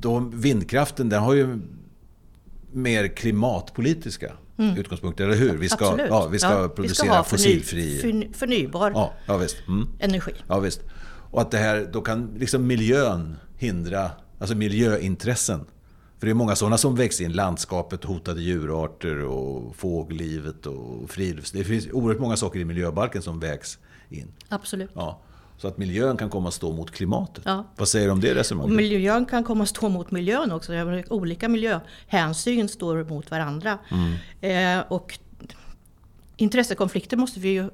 då, 0.00 0.18
vindkraften 0.18 1.08
den 1.08 1.22
har 1.22 1.34
ju 1.34 1.60
mer 2.72 3.08
klimatpolitiska 3.08 4.32
mm. 4.58 4.76
utgångspunkter, 4.76 5.24
eller 5.24 5.36
hur? 5.36 5.56
Vi 5.56 5.68
ska, 5.68 5.84
Absolut. 5.88 6.10
ja, 6.10 6.26
vi 6.26 6.38
ska 6.38 6.62
ja, 6.62 6.68
producera 6.68 7.06
vi 7.06 7.12
ska 7.12 7.24
fossilfri... 7.24 7.98
Förny, 7.98 8.28
förnybar 8.32 8.90
ja, 8.90 9.12
ja, 9.26 9.36
visst. 9.36 9.56
Mm. 9.68 9.88
energi. 9.98 10.32
Ja, 10.48 10.58
visst. 10.58 10.80
Och 11.30 11.40
att 11.40 11.50
det 11.50 11.58
här, 11.58 11.88
då 11.92 12.00
kan 12.00 12.34
liksom 12.38 12.66
miljön 12.66 13.36
hindra, 13.56 14.10
alltså 14.38 14.56
miljöintressen. 14.56 15.64
För 16.24 16.26
det 16.26 16.32
är 16.32 16.34
många 16.34 16.56
sådana 16.56 16.78
som 16.78 16.94
väcks 16.94 17.20
in. 17.20 17.32
Landskapet, 17.32 18.04
hotade 18.04 18.42
djurarter 18.42 19.24
och 19.24 19.76
fågellivet 19.76 20.66
och 20.66 21.10
friluftsliv. 21.10 21.62
Det 21.62 21.68
finns 21.68 21.92
oerhört 21.92 22.20
många 22.20 22.36
saker 22.36 22.60
i 22.60 22.64
miljöbalken 22.64 23.22
som 23.22 23.40
vägs 23.40 23.78
in. 24.10 24.32
Absolut. 24.48 24.90
Ja. 24.94 25.20
Så 25.56 25.68
att 25.68 25.78
miljön 25.78 26.16
kan 26.16 26.30
komma 26.30 26.48
att 26.48 26.54
stå 26.54 26.72
mot 26.72 26.90
klimatet. 26.90 27.44
Ja. 27.46 27.64
Vad 27.76 27.88
säger 27.88 28.06
du 28.06 28.12
om 28.12 28.20
det 28.20 28.34
resonemanget? 28.34 28.72
Och 28.72 28.76
miljön 28.76 29.26
kan 29.26 29.44
komma 29.44 29.62
att 29.62 29.68
stå 29.68 29.88
mot 29.88 30.10
miljön 30.10 30.52
också. 30.52 30.72
Olika 31.10 31.48
miljöhänsyn 31.48 32.68
står 32.68 33.04
mot 33.04 33.30
varandra. 33.30 33.78
Mm. 34.40 34.78
Eh, 34.80 34.84
och 34.88 35.18
intressekonflikter 36.36 37.16
måste 37.16 37.40
vi 37.40 37.48
ju 37.48 37.70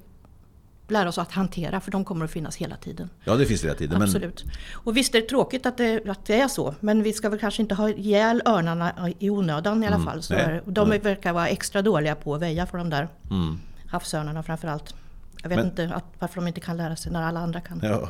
lära 0.90 1.08
oss 1.08 1.18
att 1.18 1.32
hantera 1.32 1.80
för 1.80 1.90
de 1.90 2.04
kommer 2.04 2.24
att 2.24 2.30
finnas 2.30 2.56
hela 2.56 2.76
tiden. 2.76 3.10
Ja, 3.24 3.36
det 3.36 3.46
finns 3.46 3.64
hela 3.64 3.74
tiden. 3.74 4.02
Absolut. 4.02 4.44
Men... 4.44 4.54
Och 4.72 4.96
visst 4.96 5.14
är 5.14 5.20
det 5.20 5.26
tråkigt 5.26 5.66
att 5.66 5.76
det, 5.76 6.08
att 6.08 6.26
det 6.26 6.40
är 6.40 6.48
så. 6.48 6.74
Men 6.80 7.02
vi 7.02 7.12
ska 7.12 7.28
väl 7.28 7.38
kanske 7.38 7.62
inte 7.62 7.74
ha 7.74 7.88
ihjäl 7.88 8.42
örnarna 8.44 9.10
i 9.18 9.30
onödan 9.30 9.82
i 9.82 9.86
alla 9.86 9.96
mm. 9.96 10.06
fall. 10.06 10.22
Så 10.22 10.34
Nej. 10.34 10.60
de 10.66 10.88
Nej. 10.88 10.98
verkar 10.98 11.32
vara 11.32 11.48
extra 11.48 11.82
dåliga 11.82 12.14
på 12.14 12.34
att 12.34 12.42
väja 12.42 12.66
för 12.66 12.78
de 12.78 12.90
där 12.90 13.08
mm. 13.30 13.58
havsörnarna 13.86 14.42
framförallt. 14.42 14.94
Jag 15.42 15.48
vet 15.48 15.58
men, 15.58 15.66
inte 15.66 15.94
att, 15.94 16.04
varför 16.18 16.34
de 16.34 16.48
inte 16.48 16.60
kan 16.60 16.76
lära 16.76 16.96
sig 16.96 17.12
när 17.12 17.22
alla 17.22 17.40
andra 17.40 17.60
kan. 17.60 17.80
Ja. 17.82 18.08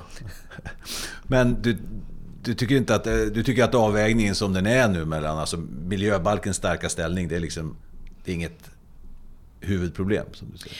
Men 1.22 1.62
du, 1.62 1.78
du, 2.42 2.54
tycker 2.54 2.74
inte 2.74 2.94
att, 2.94 3.04
du 3.04 3.42
tycker 3.42 3.64
att 3.64 3.74
avvägningen 3.74 4.34
som 4.34 4.52
den 4.52 4.66
är 4.66 4.88
nu 4.88 5.04
mellan 5.04 5.38
alltså 5.38 5.56
miljöbalkens 5.84 6.56
starka 6.56 6.88
ställning, 6.88 7.28
det 7.28 7.36
är, 7.36 7.40
liksom, 7.40 7.76
det 8.24 8.30
är 8.30 8.34
inget 8.34 8.70
huvudproblem? 9.60 10.26
Som 10.32 10.50
du 10.50 10.58
säger. 10.58 10.76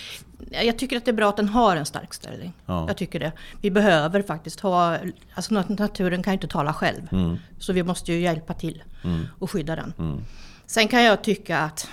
Jag 0.66 0.78
tycker 0.78 0.96
att 0.96 1.04
det 1.04 1.10
är 1.10 1.14
bra 1.14 1.28
att 1.28 1.36
den 1.36 1.48
har 1.48 1.76
en 1.76 1.86
stark 1.86 2.14
ställning. 2.14 2.52
Ja. 2.66 2.84
Jag 2.88 2.96
tycker 2.96 3.20
det. 3.20 3.32
Vi 3.60 3.70
behöver 3.70 4.22
faktiskt 4.22 4.60
ha... 4.60 4.98
Alltså 5.34 5.54
naturen 5.54 6.22
kan 6.22 6.32
ju 6.32 6.34
inte 6.34 6.48
tala 6.48 6.74
själv. 6.74 7.08
Mm. 7.12 7.36
Så 7.58 7.72
vi 7.72 7.82
måste 7.82 8.12
ju 8.12 8.20
hjälpa 8.20 8.54
till 8.54 8.82
mm. 9.04 9.26
och 9.38 9.50
skydda 9.50 9.76
den. 9.76 9.94
Mm. 9.98 10.20
Sen 10.66 10.88
kan 10.88 11.04
jag 11.04 11.24
tycka 11.24 11.58
att 11.58 11.88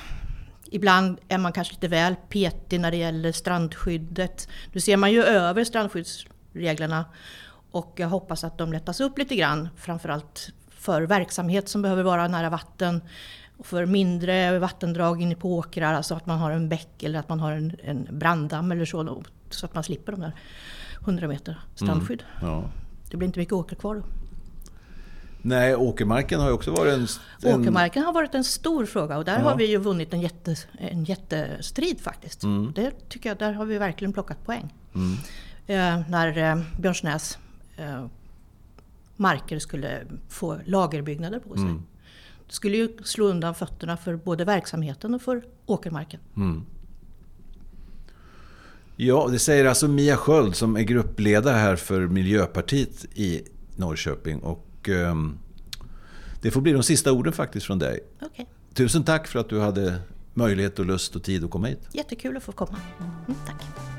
Ibland 0.72 1.20
är 1.28 1.38
man 1.38 1.54
kanske 1.54 1.74
lite 1.74 1.88
väl 1.88 2.16
petig 2.30 2.80
när 2.80 2.92
det 2.92 2.98
gäller 2.98 3.32
strandskyddet. 3.32 4.48
Nu 4.72 4.82
ser 4.82 4.98
man 4.98 5.12
ju 5.12 5.24
över 5.24 5.64
strandskyddsreglerna 5.64 7.06
och 7.72 7.94
jag 7.96 8.08
hoppas 8.08 8.44
att 8.44 8.58
de 8.58 8.74
lättas 8.74 9.00
upp 9.00 9.18
lite 9.18 9.36
grann. 9.36 9.70
Framförallt 9.78 10.50
för 10.70 11.02
verksamhet 11.02 11.70
som 11.70 11.82
behöver 11.82 12.04
vara 12.04 12.28
nära 12.28 12.50
vatten. 12.50 13.02
Och 13.58 13.66
för 13.66 13.86
mindre 13.86 14.60
vattendrag 14.60 15.22
inne 15.22 15.36
på 15.36 15.58
åkrar, 15.58 15.94
alltså 15.94 16.16
att 16.16 16.26
man 16.26 16.40
har 16.40 16.52
en 16.52 16.70
bäck 16.70 17.04
eller 17.04 17.20
att 17.20 17.30
man 17.30 17.40
har 17.40 17.52
en, 17.52 17.76
en 17.84 18.08
branddamm 18.12 18.72
eller 18.72 18.86
så. 18.86 19.24
Så 19.50 19.66
att 19.66 19.74
man 19.74 19.84
slipper 19.84 20.12
de 20.12 20.22
där 20.22 20.32
100 21.02 21.28
meter 21.28 21.60
strandskydd. 21.76 22.24
Mm, 22.42 22.54
ja. 22.54 22.64
Det 23.12 23.18
blir 23.18 23.28
inte 23.28 23.40
mycket 23.40 23.54
åker 23.54 23.76
kvar 23.76 23.96
då. 23.96 24.02
Nej, 25.42 25.76
åkermarken 25.76 26.40
har 26.40 26.48
ju 26.48 26.54
också 26.54 26.72
varit 26.72 26.94
en... 26.94 27.08
en... 27.44 27.62
Åkermarken 27.62 28.04
har 28.04 28.14
varit 28.14 28.36
en 28.36 28.44
stor 28.44 28.86
fråga 28.86 29.18
och 29.18 29.26
där 29.26 29.40
ja. 29.40 29.50
har 29.50 29.58
vi 29.58 29.66
ju 29.66 29.78
vunnit 29.78 30.14
en, 30.14 30.22
jätte, 30.22 30.56
en 30.80 31.04
jättestrid 31.04 32.02
faktiskt. 32.02 32.44
Mm. 32.44 32.72
Det 32.76 33.10
tycker 33.10 33.30
jag, 33.30 33.38
där 33.38 33.54
har 33.54 33.66
vi 33.66 33.78
verkligen 33.78 34.14
plockat 34.14 34.46
poäng. 34.46 34.74
Mm. 34.96 35.18
Eh, 35.68 36.10
när 36.10 36.38
eh, 36.38 36.62
Björnsnäs 36.80 37.38
eh, 37.78 38.06
marker 39.16 39.60
skulle 39.60 40.02
få 40.30 40.58
lagerbyggnader 40.66 41.40
på 41.40 41.54
sig. 41.54 41.64
Mm. 41.64 41.84
Det 42.48 42.54
skulle 42.54 42.78
ju 42.78 42.98
slå 43.04 43.26
undan 43.26 43.56
fötterna 43.56 43.98
för 43.98 44.16
både 44.16 44.46
verksamheten 44.46 45.14
och 45.14 45.22
för 45.22 45.44
åkermarken. 45.66 46.20
Mm. 46.36 46.66
Ja, 48.96 49.28
det 49.32 49.40
säger 49.40 49.66
alltså 49.66 49.88
Mia 49.88 50.18
Sköld 50.18 50.56
som 50.56 50.76
är 50.78 50.82
gruppledare 50.82 51.56
här 51.56 51.76
för 51.76 52.08
Miljöpartiet 52.08 53.06
i 53.14 53.42
Norrköping. 53.76 54.40
Och 54.40 54.68
Ehm, 54.90 55.40
det 56.42 56.52
får 56.52 56.62
bli 56.62 56.72
de 56.72 56.84
sista 56.84 57.12
orden 57.12 57.34
faktiskt 57.34 57.66
från 57.66 57.80
dig. 57.80 58.00
Okay. 58.22 58.46
Tusen 58.74 59.04
tack 59.04 59.28
för 59.28 59.40
att 59.40 59.50
du 59.50 59.60
hade 59.60 60.00
möjlighet 60.34 60.80
och 60.80 60.86
lust 60.86 61.16
och 61.16 61.24
tid 61.24 61.44
att 61.44 61.52
komma 61.52 61.68
hit. 61.68 61.80
Jättekul 61.92 62.38
att 62.38 62.44
få 62.44 62.52
komma. 62.52 62.78
Mm, 63.00 63.38
tack. 63.46 63.97